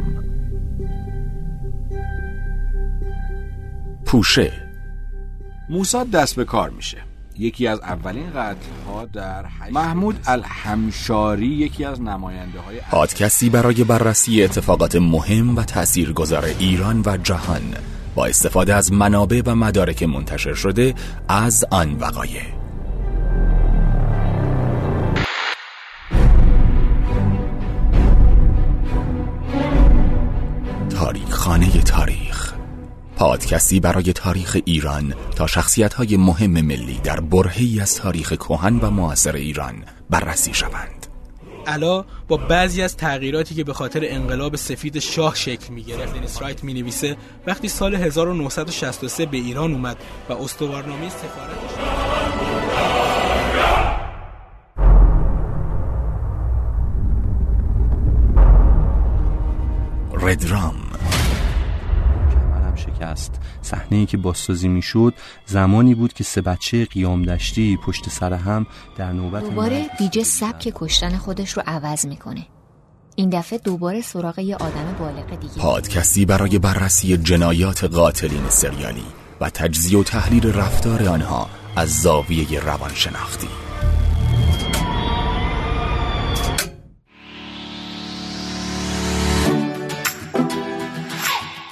پوشه. 4.06 4.54
موساد 5.70 6.12
دست 6.12 6.36
به 6.36 6.46
کار 6.46 6.70
میشه. 6.70 6.98
یکی 7.38 7.68
از 7.68 7.80
اولین 7.80 8.30
قتل 8.30 8.56
ها 8.88 9.06
در 9.06 9.46
محمود 9.72 10.20
الحمشاری 10.26 11.48
یکی 11.48 11.86
از 11.86 12.02
نماینده 12.02 12.60
های 12.60 12.80
پادکستی 12.92 13.50
برای 13.50 13.84
بررسی 13.84 14.44
اتفاقات 14.44 14.96
مهم 14.96 15.56
و 15.56 15.64
تاثیرگذار 15.64 16.46
ایران 16.60 17.02
و 17.06 17.18
جهان. 17.18 17.76
با 18.16 18.26
استفاده 18.26 18.76
از 18.76 18.94
منابع 18.94 19.42
و 19.46 19.56
مدارک 19.56 20.04
منتشر 20.04 20.54
شده 20.54 20.94
از 21.28 21.66
آن 21.72 21.94
وقایع. 21.94 22.63
خانه 31.44 31.82
تاریخ. 31.82 32.54
پادکستی 33.16 33.80
برای 33.80 34.14
تاریخ 34.14 34.58
ایران 34.66 35.16
تا 35.36 35.48
شخصیت 35.48 36.00
مهم 36.00 36.52
ملی 36.52 37.00
در 37.04 37.20
برهی 37.20 37.80
از 37.82 37.96
تاریخ 37.96 38.34
کهن 38.34 38.80
و 38.80 38.90
معاصر 38.90 39.36
ایران 39.36 39.84
بررسی 40.10 40.54
شوند. 40.54 41.08
علا 41.68 42.06
با 42.28 42.38
بعضی 42.38 42.82
از 42.82 42.98
تغییراتی 42.98 43.56
که 43.56 43.64
به 43.64 43.74
خاطر 43.74 44.02
انقلاب 44.04 44.56
سفید 44.56 45.00
شاه 45.00 45.36
شکل 45.36 45.74
می 45.74 45.84
گرفت 45.84 46.16
دنیس 46.16 46.42
رایت 46.42 46.64
می 46.64 46.74
نویسه 46.74 47.18
وقتی 47.48 47.68
سال 47.68 47.96
1963 47.96 49.26
به 49.26 49.38
ایران 49.38 49.74
اومد 49.74 49.98
و 50.30 50.34
استوارنامه 50.34 51.10
سفارتش 51.10 51.74
ردرام 60.14 60.83
شکست 63.04 63.32
صحنه 63.62 63.98
ای 63.98 64.06
که 64.06 64.18
بازسازی 64.18 64.68
می‌شد 64.68 65.14
زمانی 65.46 65.96
بود 65.96 66.14
که 66.14 66.24
سه 66.24 66.42
بچه 66.42 66.86
قیام 66.86 67.24
دشتی 67.24 67.78
پشت 67.78 68.10
سر 68.10 68.34
هم 68.34 68.68
در 68.98 69.12
نوبت 69.12 69.44
دوباره 69.44 69.90
دیجه 69.98 70.24
سبک. 70.24 70.72
کشتن 70.76 71.18
خودش 71.18 71.52
رو 71.52 71.64
عوض 71.68 72.06
می‌کنه. 72.06 72.48
این 73.16 73.30
دفعه 73.30 73.60
دوباره 73.60 74.02
سراغ 74.02 74.40
یه 74.40 74.56
آدم 74.56 74.96
بالغ 75.00 75.40
دیگه. 75.40 75.54
پادکستی 75.58 76.26
برای 76.26 76.60
بررسی 76.60 77.18
جنایات 77.18 77.84
قاتلین 77.84 78.50
سریالی 78.50 79.06
و 79.42 79.50
تجزیه 79.50 80.00
و 80.00 80.04
تحلیل 80.04 80.54
رفتار 80.54 81.08
آنها 81.08 81.50
از 81.76 81.90
زاویه 81.90 82.60
روانشناختی. 82.60 83.48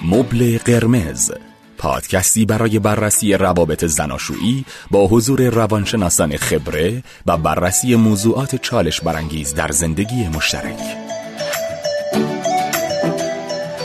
مبل 0.05 0.57
قرمز. 0.57 1.31
پادکستی 1.77 2.45
برای 2.45 2.79
بررسی 2.79 3.33
روابط 3.33 3.85
زناشویی 3.85 4.65
با 4.91 5.07
حضور 5.07 5.49
روانشناسان 5.49 6.37
خبره 6.37 7.03
و 7.25 7.37
بررسی 7.37 7.95
موضوعات 7.95 8.55
چالش 8.55 9.01
برانگیز 9.01 9.53
در 9.53 9.71
زندگی 9.71 10.27
مشترک. 10.27 10.77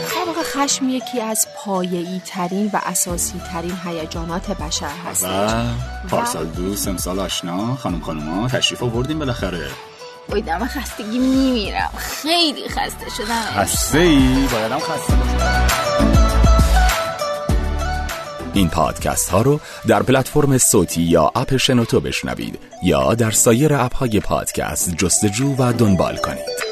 طبق 0.09 0.43
خشم 0.43 0.89
یکی 0.89 1.21
از 1.21 1.47
پایه‌ای 1.57 2.21
ترین 2.25 2.69
و 2.73 2.79
اساسی 2.85 3.41
ترین 3.51 3.77
هیجانات 3.85 4.51
بشر 4.51 4.91
هستش. 5.09 5.51
و 5.53 6.07
پارسال 6.09 6.45
دوست 6.45 6.87
امسال 6.87 7.19
آشنا 7.19 7.75
خانم 7.75 7.99
خانوما 7.99 8.47
تشریف 8.47 8.83
آوردیم 8.83 9.19
بالاخره. 9.19 9.67
وای 10.29 10.41
دم 10.41 10.65
خستگی 10.65 11.19
میمیرم 11.19 11.91
خیلی 11.97 12.69
خسته 12.69 13.09
شدم 13.17 13.61
خسته 13.63 13.97
ای 13.97 14.47
بایدم 14.51 14.79
خسته 14.79 15.15
باشم 15.15 15.67
این 18.53 18.69
پادکست 18.69 19.29
ها 19.29 19.41
رو 19.41 19.59
در 19.87 20.03
پلتفرم 20.03 20.57
صوتی 20.57 21.01
یا 21.01 21.31
اپ 21.35 21.57
شنوتو 21.57 21.99
بشنوید 21.99 22.59
یا 22.83 23.13
در 23.13 23.31
سایر 23.31 23.73
اپ 23.73 23.95
های 23.95 24.19
پادکست 24.19 24.95
جستجو 24.95 25.55
و 25.55 25.73
دنبال 25.73 26.17
کنید. 26.17 26.66